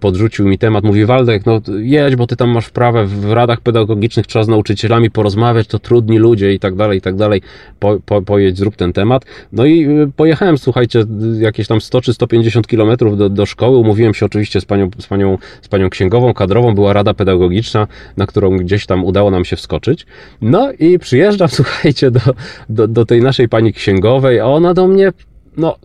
podrzucił 0.00 0.48
mi 0.48 0.58
temat, 0.58 0.84
mówi 0.84 1.06
Waldek, 1.06 1.46
no 1.46 1.60
jedź, 1.78 2.16
bo 2.16 2.26
ty 2.26 2.36
tam 2.36 2.50
masz 2.50 2.66
wprawę 2.66 3.06
w 3.06 3.32
radach 3.32 3.60
pedagogicznych, 3.60 4.26
trzeba 4.26 4.44
z 4.44 4.48
nauczycielami 4.48 5.10
porozmawiać, 5.10 5.66
to 5.66 5.78
trudni 5.78 6.18
ludzie 6.18 6.52
i 6.52 6.58
tak 6.58 6.74
dalej, 6.74 6.98
i 6.98 7.00
tak 7.00 7.16
dalej, 7.16 7.42
po, 7.80 7.98
po, 8.06 8.22
pojedź, 8.22 8.58
zrób 8.58 8.76
ten 8.76 8.92
temat. 8.92 9.24
No 9.52 9.64
i 9.64 9.86
y, 9.88 10.10
pojechałem, 10.16 10.58
słuchajcie, 10.58 11.00
y, 11.00 11.40
jakieś 11.40 11.66
tam 11.66 11.80
100 11.80 12.00
czy 12.00 12.14
150 12.14 12.66
kilometrów 12.66 13.18
do, 13.18 13.28
do 13.28 13.46
szkoły, 13.46 13.76
umówiłem 13.76 14.14
się 14.14 14.26
oczywiście 14.26 14.60
z 14.60 14.64
panią, 14.64 14.90
z, 14.98 15.06
panią, 15.06 15.38
z 15.62 15.68
panią 15.68 15.90
księgową, 15.90 16.34
kadrową, 16.34 16.74
była 16.74 16.92
rada 16.92 17.14
pedagogiczna, 17.14 17.86
na 18.16 18.26
którą 18.26 18.56
gdzieś 18.56 18.86
tam 18.86 19.04
udało 19.04 19.30
nam 19.30 19.44
się 19.44 19.56
wskoczyć. 19.56 20.06
No 20.40 20.72
i 20.78 20.98
przyjeżdżam, 20.98 21.48
słuchajcie, 21.58 22.10
do, 22.10 22.20
do, 22.68 22.88
do 22.88 23.06
tej 23.06 23.22
naszej 23.22 23.48
pani 23.48 23.72
księgowej, 23.72 24.40
a 24.40 24.46
ona 24.46 24.74
do 24.74 24.86
mnie, 24.86 25.12
no, 25.56 25.76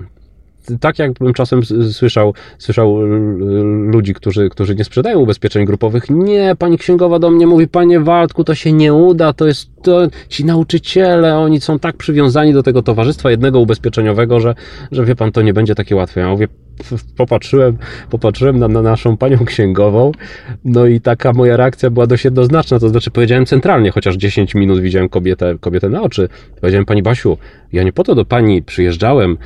tak 0.80 1.00
jakbym 1.00 1.34
czasem 1.34 1.62
słyszał, 1.92 2.34
słyszał 2.58 3.00
ludzi, 3.92 4.14
którzy, 4.14 4.50
którzy 4.50 4.76
nie 4.76 4.84
sprzedają 4.84 5.20
ubezpieczeń 5.20 5.66
grupowych. 5.66 6.10
Nie, 6.10 6.56
pani 6.60 6.78
księgowa 6.78 7.20
do 7.20 7.30
mnie 7.30 7.48
mówi, 7.48 7.68
panie 7.68 8.00
Waldku, 8.00 8.44
to 8.44 8.56
się 8.56 8.74
nie 8.74 8.94
uda, 8.94 9.34
to 9.34 9.48
jest 9.48 9.70
to, 9.82 10.08
ci 10.30 10.46
nauczyciele, 10.46 11.38
oni 11.38 11.62
są 11.62 11.80
tak 11.80 11.98
przywiązani 11.98 12.54
do 12.54 12.64
tego 12.64 12.82
towarzystwa 12.82 13.32
jednego 13.32 13.60
ubezpieczeniowego, 13.60 14.40
że, 14.40 14.56
że 14.92 15.06
wie 15.06 15.16
pan, 15.16 15.32
to 15.32 15.42
nie 15.42 15.54
będzie 15.54 15.76
takie 15.76 15.96
łatwe. 15.96 16.22
Ja 16.22 16.30
mówię, 16.30 16.48
popatrzyłem, 17.18 17.78
popatrzyłem 18.10 18.60
na, 18.60 18.68
na 18.68 18.82
naszą 18.82 19.18
panią 19.18 19.46
księgową, 19.46 20.12
no 20.66 20.86
i 20.86 21.02
taka 21.02 21.34
moja 21.34 21.58
reakcja 21.58 21.90
była 21.90 22.08
dość 22.08 22.26
jednoznaczna, 22.26 22.80
to 22.80 22.90
znaczy 22.90 23.12
powiedziałem 23.12 23.46
centralnie, 23.46 23.92
chociaż 23.92 24.16
10 24.16 24.56
minut 24.56 24.80
widziałem 24.80 25.10
kobietę, 25.10 25.58
kobietę 25.60 25.90
na 25.90 26.02
oczy. 26.02 26.30
Powiedziałem, 26.62 26.86
pani 26.86 27.04
Basiu, 27.04 27.38
ja 27.74 27.84
nie 27.84 27.94
po 27.94 28.04
to 28.04 28.16
do 28.16 28.26
pani 28.26 28.64
przyjeżdżałem 28.64 29.38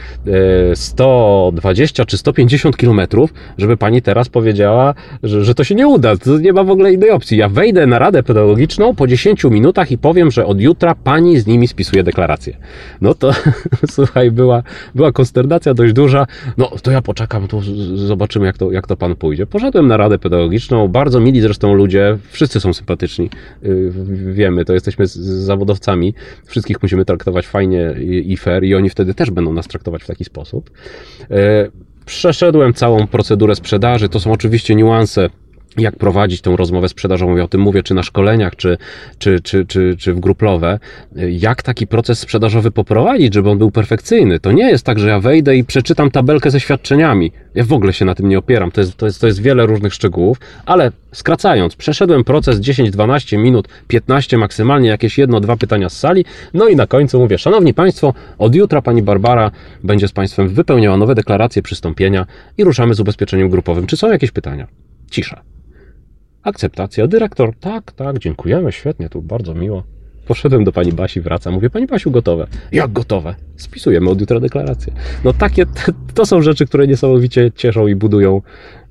e, 0.71 0.75
120 0.75 2.05
czy 2.05 2.17
150 2.17 2.77
kilometrów, 2.77 3.33
żeby 3.57 3.77
pani 3.77 4.01
teraz 4.01 4.29
powiedziała, 4.29 4.93
że, 5.23 5.45
że 5.45 5.55
to 5.55 5.63
się 5.63 5.75
nie 5.75 5.87
uda. 5.87 6.17
To 6.17 6.37
nie 6.37 6.53
ma 6.53 6.63
w 6.63 6.69
ogóle 6.69 6.93
innej 6.93 7.09
opcji. 7.09 7.37
Ja 7.37 7.49
wejdę 7.49 7.87
na 7.87 7.99
radę 7.99 8.23
pedagogiczną 8.23 8.95
po 8.95 9.07
10 9.07 9.43
minutach 9.43 9.91
i 9.91 9.97
powiem, 9.97 10.22
że 10.31 10.45
od 10.45 10.61
jutra 10.61 10.95
pani 10.95 11.39
z 11.39 11.47
nimi 11.47 11.67
spisuje 11.67 12.03
deklarację. 12.03 12.57
No 13.01 13.13
to 13.13 13.31
słuchaj, 13.95 14.31
była, 14.31 14.63
była 14.95 15.11
konsternacja 15.11 15.73
dość 15.73 15.93
duża. 15.93 16.27
No 16.57 16.71
to 16.83 16.91
ja 16.91 17.01
poczekam, 17.01 17.47
z- 17.61 17.99
zobaczymy, 17.99 18.45
jak 18.45 18.57
to, 18.57 18.71
jak 18.71 18.87
to 18.87 18.97
pan 18.97 19.15
pójdzie. 19.15 19.45
Poszedłem 19.45 19.87
na 19.87 19.97
radę 19.97 20.19
pedagogiczną, 20.19 20.87
bardzo 20.87 21.19
mili 21.19 21.41
zresztą 21.41 21.73
ludzie, 21.73 22.17
wszyscy 22.31 22.59
są 22.59 22.73
sympatyczni. 22.73 23.29
Yy, 23.61 23.91
Wiemy, 24.33 24.65
to 24.65 24.73
jesteśmy 24.73 25.07
z- 25.07 25.17
zawodowcami, 25.19 26.13
wszystkich 26.45 26.81
musimy 26.83 27.05
traktować 27.05 27.47
fajnie 27.47 27.95
i 28.25 28.37
fair 28.37 28.63
i 28.63 28.75
oni 28.75 28.89
wtedy 28.89 29.13
też 29.13 29.31
będą 29.31 29.53
nas 29.53 29.67
traktować 29.67 30.03
w 30.03 30.07
taki 30.07 30.23
sposób. 30.25 30.71
E, 31.31 31.67
Przeszedłem 32.05 32.73
całą 32.73 33.07
procedurę 33.07 33.55
sprzedaży. 33.55 34.09
To 34.09 34.19
są 34.19 34.31
oczywiście 34.31 34.75
niuanse. 34.75 35.29
Jak 35.77 35.95
prowadzić 35.95 36.41
tą 36.41 36.55
rozmowę 36.55 36.89
sprzedażową? 36.89 37.35
Ja 37.35 37.43
o 37.43 37.47
tym 37.47 37.61
mówię, 37.61 37.83
czy 37.83 37.93
na 37.93 38.03
szkoleniach, 38.03 38.55
czy, 38.55 38.77
czy, 39.17 39.39
czy, 39.41 39.65
czy, 39.65 39.95
czy 39.99 40.13
w 40.13 40.19
gruplowe. 40.19 40.79
Jak 41.29 41.63
taki 41.63 41.87
proces 41.87 42.19
sprzedażowy 42.19 42.71
poprowadzić, 42.71 43.33
żeby 43.33 43.49
on 43.49 43.57
był 43.57 43.71
perfekcyjny? 43.71 44.39
To 44.39 44.51
nie 44.51 44.69
jest 44.69 44.85
tak, 44.85 44.99
że 44.99 45.09
ja 45.09 45.19
wejdę 45.19 45.57
i 45.57 45.63
przeczytam 45.63 46.11
tabelkę 46.11 46.51
ze 46.51 46.59
świadczeniami. 46.59 47.31
Ja 47.55 47.63
w 47.63 47.73
ogóle 47.73 47.93
się 47.93 48.05
na 48.05 48.15
tym 48.15 48.29
nie 48.29 48.39
opieram. 48.39 48.71
To 48.71 48.81
jest, 48.81 48.97
to 48.97 49.05
jest, 49.05 49.21
to 49.21 49.27
jest 49.27 49.41
wiele 49.41 49.65
różnych 49.65 49.93
szczegółów, 49.93 50.37
ale 50.65 50.91
skracając, 51.11 51.75
przeszedłem 51.75 52.23
proces 52.23 52.59
10-12 52.59 53.37
minut, 53.37 53.67
15 53.87 54.37
maksymalnie, 54.37 54.89
jakieś 54.89 55.17
jedno, 55.17 55.39
dwa 55.39 55.57
pytania 55.57 55.89
z 55.89 55.97
sali. 55.97 56.25
No 56.53 56.67
i 56.67 56.75
na 56.75 56.87
końcu 56.87 57.19
mówię, 57.19 57.37
Szanowni 57.37 57.73
Państwo, 57.73 58.13
od 58.37 58.55
jutra 58.55 58.81
Pani 58.81 59.01
Barbara 59.01 59.51
będzie 59.83 60.07
z 60.07 60.11
Państwem 60.11 60.49
wypełniała 60.49 60.97
nowe 60.97 61.15
deklaracje 61.15 61.61
przystąpienia 61.61 62.25
i 62.57 62.63
ruszamy 62.63 62.93
z 62.93 62.99
ubezpieczeniem 62.99 63.49
grupowym. 63.49 63.87
Czy 63.87 63.97
są 63.97 64.11
jakieś 64.11 64.31
pytania? 64.31 64.67
Cisza. 65.11 65.41
Akceptacja. 66.43 67.07
Dyrektor, 67.07 67.55
tak, 67.59 67.91
tak, 67.91 68.19
dziękujemy, 68.19 68.71
świetnie, 68.71 69.09
tu 69.09 69.21
bardzo 69.21 69.53
miło. 69.53 69.83
Poszedłem 70.27 70.63
do 70.63 70.71
pani 70.71 70.93
Basi, 70.93 71.21
wracam, 71.21 71.53
mówię, 71.53 71.69
pani 71.69 71.87
Basiu, 71.87 72.11
gotowe. 72.11 72.47
Jak 72.71 72.91
gotowe? 72.91 73.35
Spisujemy 73.57 74.09
od 74.09 74.21
jutra 74.21 74.39
deklarację. 74.39 74.93
No 75.23 75.33
takie, 75.33 75.65
to 76.13 76.25
są 76.25 76.41
rzeczy, 76.41 76.65
które 76.65 76.87
niesamowicie 76.87 77.51
cieszą 77.55 77.87
i 77.87 77.95
budują 77.95 78.41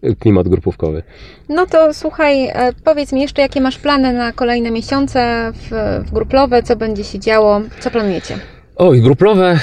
y, 0.04 0.16
klimat 0.16 0.48
grupówkowy. 0.48 1.02
No 1.48 1.66
to 1.66 1.94
słuchaj, 1.94 2.48
e, 2.48 2.72
powiedz 2.84 3.12
mi 3.12 3.20
jeszcze, 3.20 3.42
jakie 3.42 3.60
masz 3.60 3.78
plany 3.78 4.12
na 4.12 4.32
kolejne 4.32 4.70
miesiące 4.70 5.52
w, 5.54 5.70
w 6.08 6.12
gruplowe, 6.12 6.62
co 6.62 6.76
będzie 6.76 7.04
się 7.04 7.18
działo, 7.18 7.60
co 7.80 7.90
planujecie? 7.90 8.38
Oj, 8.76 9.00
gruplowe, 9.00 9.58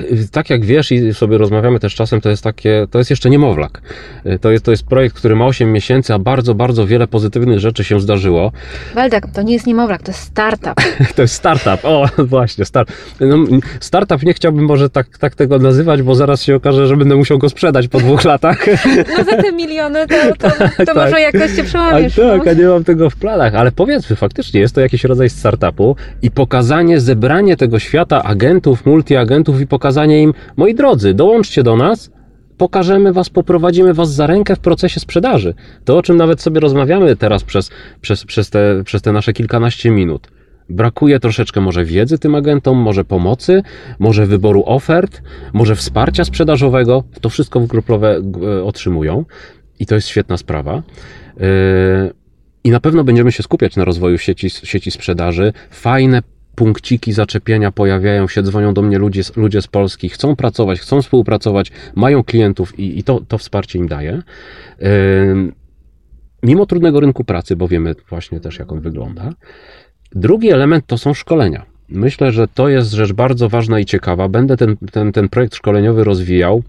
y, 0.00 0.28
tak 0.32 0.50
jak 0.50 0.64
wiesz 0.64 0.92
i 0.92 1.14
sobie 1.14 1.38
rozmawiamy 1.38 1.80
też 1.80 1.94
czasem, 1.94 2.20
to 2.20 2.28
jest 2.30 2.44
takie, 2.44 2.86
to 2.90 2.98
jest 2.98 3.10
jeszcze 3.10 3.30
niemowlak. 3.30 3.82
Y, 4.26 4.38
To 4.38 4.50
jest, 4.50 4.64
to 4.64 4.70
jest 4.70 4.86
projekt, 4.86 5.16
który 5.16 5.36
ma 5.36 5.46
8 5.46 5.72
miesięcy, 5.72 6.14
a 6.14 6.18
bardzo, 6.18 6.54
bardzo 6.54 6.86
wiele 6.86 7.06
pozytywnych 7.06 7.58
rzeczy 7.58 7.84
się 7.84 8.00
zdarzyło. 8.00 8.52
Waldek, 8.94 9.26
to 9.34 9.42
nie 9.42 9.52
jest 9.52 9.66
niemowlak, 9.66 10.02
to 10.02 10.10
jest 10.10 10.22
startup. 10.22 10.74
To 11.16 11.22
jest 11.22 11.34
startup. 11.34 11.84
O, 11.84 12.06
właśnie, 12.18 12.64
start. 12.64 12.92
No, 13.20 13.36
startup 13.80 14.22
nie 14.22 14.34
chciałbym 14.34 14.64
może 14.64 14.90
tak, 14.90 15.18
tak 15.18 15.34
tego 15.34 15.58
nazywać, 15.58 16.02
bo 16.02 16.14
zaraz 16.14 16.42
się 16.42 16.54
okaże, 16.56 16.86
że 16.86 16.96
będę 16.96 17.16
musiał 17.16 17.38
go 17.38 17.48
sprzedać 17.48 17.88
po 17.88 17.98
dwóch 17.98 18.24
latach. 18.24 18.66
No 19.18 19.24
za 19.24 19.42
te 19.42 19.52
miliony 19.52 20.06
to, 20.06 20.14
to, 20.38 20.50
to 20.76 20.84
tak. 20.94 20.96
może 20.96 21.20
jakoś 21.20 21.56
się 21.56 21.62
A 21.62 21.64
przełamiesz. 21.64 22.14
tak, 22.14 22.44
no. 22.44 22.50
a 22.50 22.54
nie 22.54 22.64
mam 22.64 22.84
tego 22.84 23.10
w 23.10 23.16
planach, 23.16 23.54
ale 23.54 23.72
powiedzmy, 23.72 24.16
faktycznie 24.16 24.60
jest 24.60 24.74
to 24.74 24.80
jakiś 24.80 25.04
rodzaj 25.04 25.30
startupu 25.30 25.96
i 26.22 26.30
pokazanie, 26.30 27.00
zebranie 27.00 27.56
tego 27.56 27.78
świata 27.78 28.22
agentów, 28.40 28.86
multiagentów 28.86 29.60
i 29.60 29.66
pokazanie 29.66 30.22
im, 30.22 30.34
moi 30.56 30.74
drodzy, 30.74 31.14
dołączcie 31.14 31.62
do 31.62 31.76
nas, 31.76 32.10
pokażemy 32.56 33.12
was, 33.12 33.30
poprowadzimy 33.30 33.94
was 33.94 34.14
za 34.14 34.26
rękę 34.26 34.56
w 34.56 34.58
procesie 34.58 35.00
sprzedaży. 35.00 35.54
To, 35.84 35.98
o 35.98 36.02
czym 36.02 36.16
nawet 36.16 36.40
sobie 36.40 36.60
rozmawiamy 36.60 37.16
teraz 37.16 37.44
przez, 37.44 37.70
przez, 38.00 38.24
przez, 38.24 38.50
te, 38.50 38.82
przez 38.84 39.02
te 39.02 39.12
nasze 39.12 39.32
kilkanaście 39.32 39.90
minut. 39.90 40.28
Brakuje 40.68 41.20
troszeczkę 41.20 41.60
może 41.60 41.84
wiedzy 41.84 42.18
tym 42.18 42.34
agentom, 42.34 42.78
może 42.78 43.04
pomocy, 43.04 43.62
może 43.98 44.26
wyboru 44.26 44.62
ofert, 44.66 45.22
może 45.52 45.76
wsparcia 45.76 46.24
sprzedażowego. 46.24 47.04
To 47.20 47.28
wszystko 47.28 47.60
w 47.60 47.66
gruplowe 47.66 48.20
e, 48.42 48.64
otrzymują 48.64 49.24
i 49.78 49.86
to 49.86 49.94
jest 49.94 50.08
świetna 50.08 50.36
sprawa. 50.36 50.82
Yy, 51.36 51.44
I 52.64 52.70
na 52.70 52.80
pewno 52.80 53.04
będziemy 53.04 53.32
się 53.32 53.42
skupiać 53.42 53.76
na 53.76 53.84
rozwoju 53.84 54.18
sieci, 54.18 54.50
sieci 54.50 54.90
sprzedaży. 54.90 55.52
Fajne 55.70 56.22
punkciki 56.54 57.12
zaczepienia 57.12 57.70
pojawiają 57.72 58.28
się, 58.28 58.42
dzwonią 58.42 58.74
do 58.74 58.82
mnie 58.82 58.98
ludzie, 58.98 59.22
ludzie 59.36 59.62
z 59.62 59.66
Polski, 59.66 60.08
chcą 60.08 60.36
pracować, 60.36 60.80
chcą 60.80 61.02
współpracować, 61.02 61.72
mają 61.94 62.24
klientów 62.24 62.78
i, 62.78 62.98
i 62.98 63.04
to, 63.04 63.20
to 63.28 63.38
wsparcie 63.38 63.78
im 63.78 63.88
daje. 63.88 64.22
Mimo 66.42 66.66
trudnego 66.66 67.00
rynku 67.00 67.24
pracy, 67.24 67.56
bo 67.56 67.68
wiemy 67.68 67.94
właśnie 68.08 68.40
też, 68.40 68.58
jak 68.58 68.72
on 68.72 68.80
wygląda. 68.80 69.32
Drugi 70.12 70.50
element 70.50 70.86
to 70.86 70.98
są 70.98 71.14
szkolenia. 71.14 71.66
Myślę, 71.88 72.32
że 72.32 72.48
to 72.48 72.68
jest 72.68 72.90
rzecz 72.90 73.12
bardzo 73.12 73.48
ważna 73.48 73.80
i 73.80 73.84
ciekawa. 73.84 74.28
Będę 74.28 74.56
ten, 74.56 74.76
ten, 74.92 75.12
ten 75.12 75.28
projekt 75.28 75.54
szkoleniowy 75.54 76.04
rozwijał. 76.04 76.62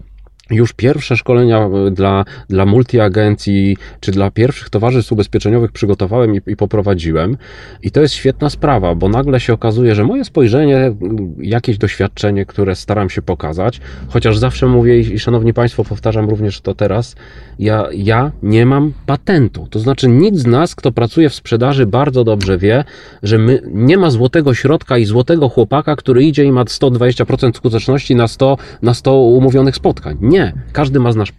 Już 0.52 0.72
pierwsze 0.72 1.16
szkolenia 1.16 1.58
e, 1.58 1.90
dla, 1.90 2.24
dla 2.48 2.66
multiagencji 2.66 3.76
czy 4.00 4.12
dla 4.12 4.30
pierwszych 4.30 4.70
towarzystw 4.70 5.12
ubezpieczeniowych 5.12 5.72
przygotowałem 5.72 6.34
i, 6.34 6.40
i, 6.46 6.56
poprowadziłem. 6.56 7.36
I 7.82 7.90
to 7.90 8.00
jest 8.00 8.14
świetna 8.14 8.50
sprawa, 8.50 8.94
bo 8.94 9.08
nagle 9.08 9.40
się 9.40 9.52
okazuje, 9.52 9.94
że 9.94 10.04
moje 10.04 10.24
spojrzenie, 10.24 10.94
jakieś 11.38 11.78
doświadczenie, 11.78 12.46
które 12.46 12.76
staram 12.76 13.10
się 13.10 13.22
pokazać, 13.22 13.80
chociaż 14.08 14.38
zawsze 14.38 14.66
mówię 14.66 15.00
i, 15.00 15.18
szanowni 15.18 15.54
Państwo, 15.54 15.84
powtarzam 15.84 16.28
również 16.28 16.60
to 16.60 16.74
teraz, 16.74 17.16
ja, 17.58 17.86
ja 17.94 18.32
nie 18.42 18.66
mam 18.66 18.92
patentu. 19.06 19.66
To 19.70 19.78
znaczy, 19.78 20.08
nikt 20.08 20.36
z 20.38 20.46
nas, 20.46 20.74
kto 20.74 20.92
pracuje 20.92 21.28
w 21.28 21.34
sprzedaży, 21.34 21.86
bardzo 21.86 22.24
dobrze 22.24 22.58
wie, 22.58 22.84
że 23.22 23.38
my, 23.38 23.62
nie 23.66 23.98
ma 23.98 24.10
złotego 24.10 24.54
środka 24.54 24.98
i 24.98 25.04
złotego 25.04 25.48
chłopaka, 25.48 25.96
który 25.96 26.24
idzie 26.24 26.44
i 26.44 26.52
ma 26.52 26.64
120% 26.64 27.56
skuteczności 27.56 28.14
na 28.14 28.28
100, 28.28 28.56
na 28.82 28.94
100 28.94 29.20
umówionych 29.20 29.76
spotkań. 29.76 30.16
Nie. 30.20 30.41
Każdy 30.72 31.00
ma, 31.00 31.12
znasz, 31.12 31.32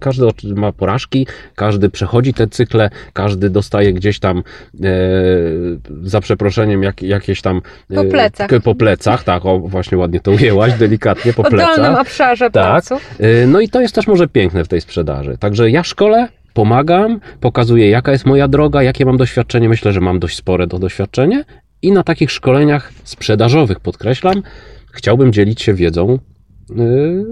każdy 0.00 0.26
ma 0.54 0.72
porażki, 0.72 1.26
każdy 1.54 1.90
przechodzi 1.90 2.34
te 2.34 2.46
cykle, 2.46 2.90
każdy 3.12 3.50
dostaje 3.50 3.92
gdzieś 3.92 4.18
tam 4.18 4.38
e, 4.38 4.42
za 6.02 6.20
przeproszeniem 6.20 6.82
jak, 6.82 7.02
jakieś 7.02 7.42
tam 7.42 7.60
e, 7.90 7.94
po 7.94 8.04
plecach. 8.04 8.50
Po 8.64 8.74
plecach, 8.74 9.24
tak, 9.24 9.46
o, 9.46 9.58
właśnie 9.58 9.98
ładnie 9.98 10.20
to 10.20 10.30
ujęłaś, 10.30 10.72
delikatnie 10.78 11.32
po 11.32 11.44
plecach. 11.44 11.74
W 11.74 11.76
dolnym 11.76 12.00
obszarze 12.00 12.50
tak. 12.50 12.84
E, 13.18 13.46
no 13.46 13.60
i 13.60 13.68
to 13.68 13.80
jest 13.80 13.94
też 13.94 14.06
może 14.06 14.28
piękne 14.28 14.64
w 14.64 14.68
tej 14.68 14.80
sprzedaży. 14.80 15.38
Także 15.38 15.70
ja 15.70 15.84
szkole 15.84 16.28
pomagam, 16.54 17.20
pokazuję 17.40 17.90
jaka 17.90 18.12
jest 18.12 18.26
moja 18.26 18.48
droga, 18.48 18.82
jakie 18.82 19.04
mam 19.04 19.16
doświadczenie. 19.16 19.68
Myślę, 19.68 19.92
że 19.92 20.00
mam 20.00 20.18
dość 20.18 20.36
spore 20.36 20.66
to 20.66 20.78
doświadczenie 20.78 21.44
i 21.82 21.92
na 21.92 22.02
takich 22.02 22.30
szkoleniach 22.30 22.92
sprzedażowych, 23.04 23.80
podkreślam, 23.80 24.42
chciałbym 24.92 25.32
dzielić 25.32 25.62
się 25.62 25.74
wiedzą 25.74 26.18
y, 26.70 27.24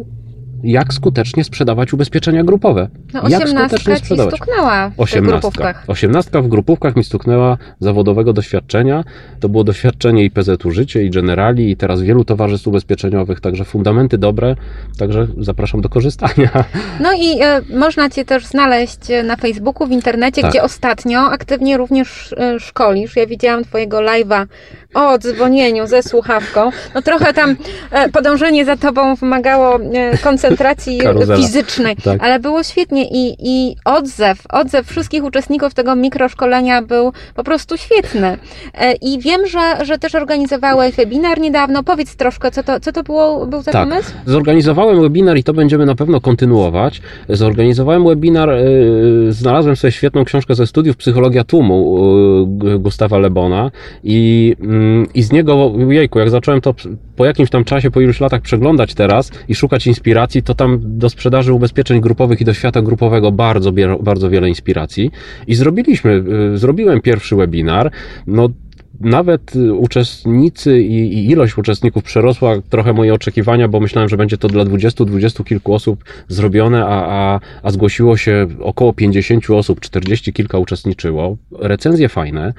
jak 0.65 0.93
skutecznie 0.93 1.45
sprzedawać 1.45 1.93
ubezpieczenia 1.93 2.45
grupowe. 2.45 2.89
No, 3.15 3.29
jak 3.29 3.49
skutecznie 3.49 3.97
sprzedawać? 3.97 4.35
Ci 4.35 4.43
stuknęła 4.43 4.91
w 4.91 5.01
osiemnastka. 5.01 5.41
grupówkach. 5.41 5.85
Osiemnastka 5.87 6.43
w 6.43 6.49
grupówkach 6.49 6.97
mi 6.97 7.05
stuknęła 7.05 7.59
zawodowego 7.81 8.33
doświadczenia. 8.33 9.05
To 9.41 9.49
było 9.49 9.65
doświadczenie 9.65 10.25
i 10.25 10.31
PZU 10.31 10.71
Życie, 10.71 11.05
i 11.05 11.11
Generali, 11.11 11.71
i 11.71 11.77
teraz 11.77 12.03
wielu 12.03 12.25
towarzystw 12.25 12.67
ubezpieczeniowych, 12.67 13.41
także 13.41 13.65
fundamenty 13.65 14.19
dobre, 14.19 14.57
także 14.99 15.27
zapraszam 15.39 15.81
do 15.81 15.89
korzystania. 15.89 16.51
No 17.01 17.13
i 17.13 17.43
e, 17.43 17.61
można 17.77 18.11
Cię 18.11 18.25
też 18.25 18.47
znaleźć 18.47 19.11
e, 19.11 19.23
na 19.23 19.37
Facebooku, 19.37 19.87
w 19.87 19.91
internecie, 19.91 20.43
tak. 20.43 20.51
gdzie 20.51 20.63
ostatnio 20.63 21.21
aktywnie 21.21 21.77
również 21.77 22.33
e, 22.33 22.61
szkolisz. 22.61 23.17
Ja 23.17 23.27
widziałam 23.27 23.65
Twojego 23.65 23.99
live'a 23.99 24.47
o 24.95 25.19
dzwonieniu 25.19 25.87
ze 25.87 26.03
słuchawką. 26.03 26.71
No 26.95 27.03
trochę 27.03 27.33
tam 27.33 27.57
e, 27.91 28.09
podążenie 28.09 28.65
za 28.65 28.77
Tobą 28.77 29.15
wymagało 29.15 29.79
koncentracji 30.23 30.56
koncentracji 30.57 30.99
Karuzela. 30.99 31.37
fizycznej, 31.39 31.97
tak. 31.97 32.23
ale 32.23 32.41
było 32.41 32.63
świetnie 32.63 33.09
i, 33.11 33.37
i 33.39 33.77
odzew, 33.85 34.39
odzew 34.51 34.87
wszystkich 34.87 35.25
uczestników 35.25 35.75
tego 35.75 35.97
mikroszkolenia 35.97 36.83
był 36.83 37.13
po 37.35 37.45
prostu 37.45 37.77
świetny. 37.77 38.39
E, 38.75 38.93
I 38.93 39.19
wiem, 39.19 39.47
że, 39.47 39.85
że 39.85 39.99
też 39.99 40.15
organizowałeś 40.15 40.97
webinar 40.97 41.41
niedawno. 41.41 41.83
Powiedz 41.83 42.17
troszkę, 42.17 42.51
co 42.51 42.63
to, 42.63 42.81
co 42.81 42.93
to 42.93 43.03
było, 43.03 43.47
był 43.47 43.63
za 43.63 43.73
tak. 43.73 43.89
pomysł? 43.89 44.13
Zorganizowałem 44.27 45.01
webinar 45.01 45.37
i 45.37 45.45
to 45.45 45.53
będziemy 45.53 45.87
na 45.87 45.95
pewno 45.95 46.21
kontynuować. 46.21 47.03
Zorganizowałem 47.29 48.05
webinar, 48.05 48.49
yy, 48.49 49.33
znalazłem 49.33 49.77
sobie 49.77 49.93
świetną 49.93 50.25
książkę 50.25 50.55
ze 50.55 50.67
studiów 50.67 50.97
Psychologia 50.97 51.45
tłumu 51.45 51.99
yy, 52.65 52.79
Gustawa 52.79 53.19
Lebona 53.19 53.71
i, 54.05 54.55
yy, 54.61 55.07
i 55.15 55.23
z 55.23 55.33
niego, 55.33 55.73
jejku, 55.89 56.19
jak 56.19 56.31
zacząłem 56.31 56.61
to 56.61 56.75
po 57.17 57.25
jakimś 57.25 57.51
tam 57.51 57.65
czasie, 57.65 57.91
po 57.91 58.01
iluś 58.01 58.21
latach 58.21 58.41
przeglądać 58.41 58.95
teraz 58.95 59.31
i 59.49 59.55
szukać 59.55 59.87
inspiracji, 59.87 60.36
to 60.43 60.55
tam 60.55 60.79
do 60.83 61.11
sprzedaży 61.11 61.53
ubezpieczeń 61.53 62.01
grupowych 62.01 62.41
i 62.41 62.45
do 62.45 62.55
świata 62.55 62.83
grupowego 62.83 63.33
bardzo, 63.33 63.73
bardzo 64.01 64.31
wiele 64.31 64.49
inspiracji. 64.49 65.11
I 65.47 65.55
zrobiliśmy, 65.55 66.25
y, 66.55 66.59
zrobiłem 66.59 67.01
pierwszy 67.01 67.37
webinar. 67.37 67.91
No, 68.27 68.49
nawet 69.01 69.57
y, 69.57 69.75
uczestnicy 69.75 70.83
i, 70.83 70.95
i, 70.95 71.31
ilość 71.31 71.59
uczestników 71.59 72.05
przerosła 72.05 72.55
trochę 72.71 72.93
moje 72.93 73.15
oczekiwania, 73.15 73.69
bo 73.69 73.81
myślałem, 73.81 74.09
że 74.09 74.17
będzie 74.17 74.39
to 74.39 74.49
dla 74.49 74.65
20-20 74.65 75.45
kilku 75.45 75.75
osób 75.75 76.05
zrobione, 76.29 76.87
a, 76.87 77.07
a, 77.07 77.41
a 77.63 77.71
zgłosiło 77.71 78.17
się 78.17 78.47
około 78.61 78.93
50 78.93 79.51
osób, 79.51 79.81
40 79.81 80.33
kilka 80.33 80.59
uczestniczyło. 80.59 81.37
Recenzje 81.59 82.09
fajne 82.09 82.53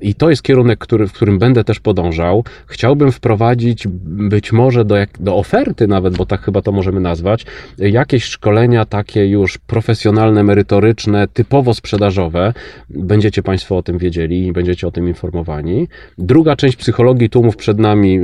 i 0.00 0.14
to 0.14 0.30
jest 0.30 0.42
kierunek, 0.42 0.78
który, 0.78 1.08
w 1.08 1.12
którym 1.12 1.38
będę 1.38 1.64
też 1.64 1.80
podążał. 1.80 2.44
Chciałbym 2.66 3.12
wprowadzić 3.12 3.88
być 4.04 4.52
może 4.52 4.84
do, 4.84 4.96
jak, 4.96 5.10
do 5.20 5.36
oferty 5.36 5.88
nawet, 5.88 6.16
bo 6.16 6.26
tak 6.26 6.40
chyba 6.40 6.62
to 6.62 6.72
możemy 6.72 7.00
nazwać, 7.00 7.46
jakieś 7.78 8.24
szkolenia 8.24 8.84
takie 8.84 9.26
już 9.26 9.58
profesjonalne, 9.58 10.42
merytoryczne, 10.42 11.28
typowo 11.28 11.74
sprzedażowe. 11.74 12.52
Będziecie 12.90 13.42
Państwo 13.42 13.76
o 13.76 13.82
tym 13.82 13.98
wiedzieli 13.98 14.46
i 14.46 14.52
będziecie 14.52 14.86
o 14.86 14.90
tym 14.90 15.08
informowani. 15.08 15.79
Druga 16.18 16.56
część 16.56 16.76
psychologii 16.76 17.30
tłumów 17.30 17.56
przed 17.56 17.78
nami. 17.78 18.20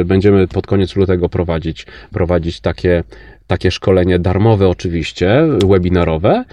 Y, 0.00 0.04
będziemy 0.04 0.48
pod 0.48 0.66
koniec 0.66 0.96
lutego 0.96 1.28
prowadzić, 1.28 1.86
prowadzić 2.10 2.60
takie, 2.60 3.04
takie 3.46 3.70
szkolenie 3.70 4.18
darmowe, 4.18 4.68
oczywiście, 4.68 5.42
webinarowe. 5.68 6.44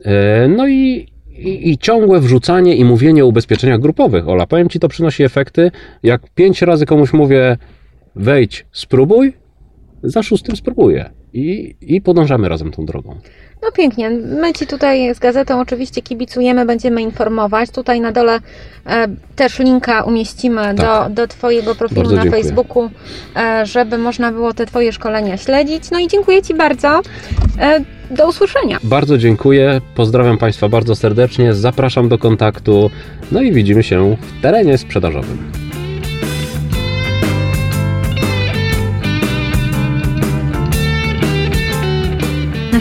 Y, 0.00 0.04
no 0.48 0.68
i, 0.68 1.06
i, 1.38 1.70
i, 1.70 1.78
ciągłe 1.78 2.20
wrzucanie 2.20 2.76
i 2.76 2.84
mówienie 2.84 3.24
o 3.24 3.26
ubezpieczeniach 3.26 3.80
grupowych. 3.80 4.28
Ola, 4.28 4.46
powiem 4.46 4.68
Ci, 4.68 4.80
to 4.80 4.88
przynosi 4.88 5.22
efekty. 5.22 5.70
Jak 6.02 6.22
pięć 6.34 6.62
razy 6.62 6.86
komuś 6.86 7.12
mówię, 7.12 7.56
wejdź, 8.16 8.66
spróbuj, 8.72 9.32
za 10.02 10.22
szóstym 10.22 10.56
spróbuję. 10.56 11.10
I, 11.32 11.74
I 11.80 12.00
podążamy 12.00 12.48
razem 12.48 12.70
tą 12.70 12.86
drogą. 12.86 13.16
No 13.62 13.72
pięknie. 13.72 14.10
My 14.10 14.52
Ci 14.52 14.66
tutaj 14.66 15.14
z 15.14 15.18
gazetą 15.18 15.60
oczywiście 15.60 16.02
kibicujemy, 16.02 16.66
będziemy 16.66 17.02
informować. 17.02 17.70
Tutaj 17.70 18.00
na 18.00 18.12
dole 18.12 18.40
e, 18.86 19.06
też 19.36 19.58
linka 19.58 20.02
umieścimy 20.02 20.62
tak. 20.62 20.76
do, 20.76 21.14
do 21.14 21.28
Twojego 21.28 21.74
profilu 21.74 22.02
bardzo 22.02 22.16
na 22.16 22.22
dziękuję. 22.22 22.42
Facebooku, 22.42 22.90
e, 23.36 23.66
żeby 23.66 23.98
można 23.98 24.32
było 24.32 24.54
te 24.54 24.66
Twoje 24.66 24.92
szkolenia 24.92 25.36
śledzić. 25.36 25.90
No 25.90 25.98
i 25.98 26.08
dziękuję 26.08 26.42
Ci 26.42 26.54
bardzo. 26.54 27.00
E, 27.60 27.80
do 28.10 28.28
usłyszenia. 28.28 28.78
Bardzo 28.82 29.18
dziękuję. 29.18 29.80
Pozdrawiam 29.94 30.38
Państwa 30.38 30.68
bardzo 30.68 30.94
serdecznie. 30.94 31.54
Zapraszam 31.54 32.08
do 32.08 32.18
kontaktu. 32.18 32.90
No 33.32 33.42
i 33.42 33.52
widzimy 33.52 33.82
się 33.82 34.16
w 34.20 34.42
terenie 34.42 34.78
sprzedażowym. 34.78 35.57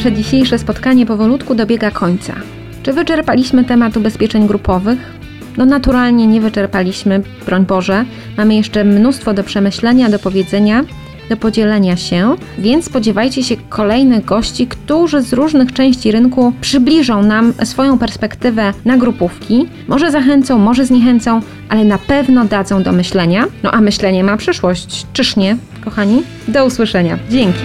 Nasze 0.08 0.18
dzisiejsze 0.18 0.60
spotkanie 0.60 1.06
powolutku 1.06 1.56
dobiega 1.56 1.92
końca. 1.92 2.34
Czy 2.84 2.94
wyczerpaliśmy 2.94 3.64
temat 3.64 3.98
ubezpieczeń 3.98 4.48
grupowych? 4.48 4.98
No 5.58 5.66
naturalnie 5.66 6.28
nie 6.28 6.42
wyczerpaliśmy, 6.42 7.22
broń 7.46 7.66
Boże. 7.66 8.06
Mamy 8.38 8.56
jeszcze 8.56 8.84
mnóstwo 8.84 9.34
do 9.34 9.44
przemyślenia, 9.44 10.10
do 10.10 10.20
powiedzenia, 10.20 10.84
do 11.30 11.38
podzielenia 11.38 11.96
się, 11.98 12.36
więc 12.60 12.86
spodziewajcie 12.86 13.44
się 13.44 13.56
kolejnych 13.70 14.26
gości, 14.26 14.68
którzy 14.68 15.22
z 15.22 15.34
różnych 15.34 15.74
części 15.74 16.12
rynku 16.12 16.54
przybliżą 16.62 17.24
nam 17.24 17.54
swoją 17.64 17.98
perspektywę 17.98 18.74
na 18.86 18.98
grupówki. 18.98 19.66
Może 19.88 20.12
zachęcą, 20.12 20.60
może 20.60 20.86
zniechęcą, 20.86 21.42
ale 21.70 21.86
na 21.86 21.98
pewno 21.98 22.46
dadzą 22.46 22.84
do 22.84 22.92
myślenia. 22.92 23.46
No 23.64 23.72
a 23.72 23.82
myślenie 23.82 24.24
ma 24.24 24.38
przyszłość, 24.38 25.06
czyż 25.14 25.36
nie, 25.36 25.58
kochani? 25.86 26.24
Do 26.48 26.66
usłyszenia. 26.66 27.20
Dzięki. 27.30 27.64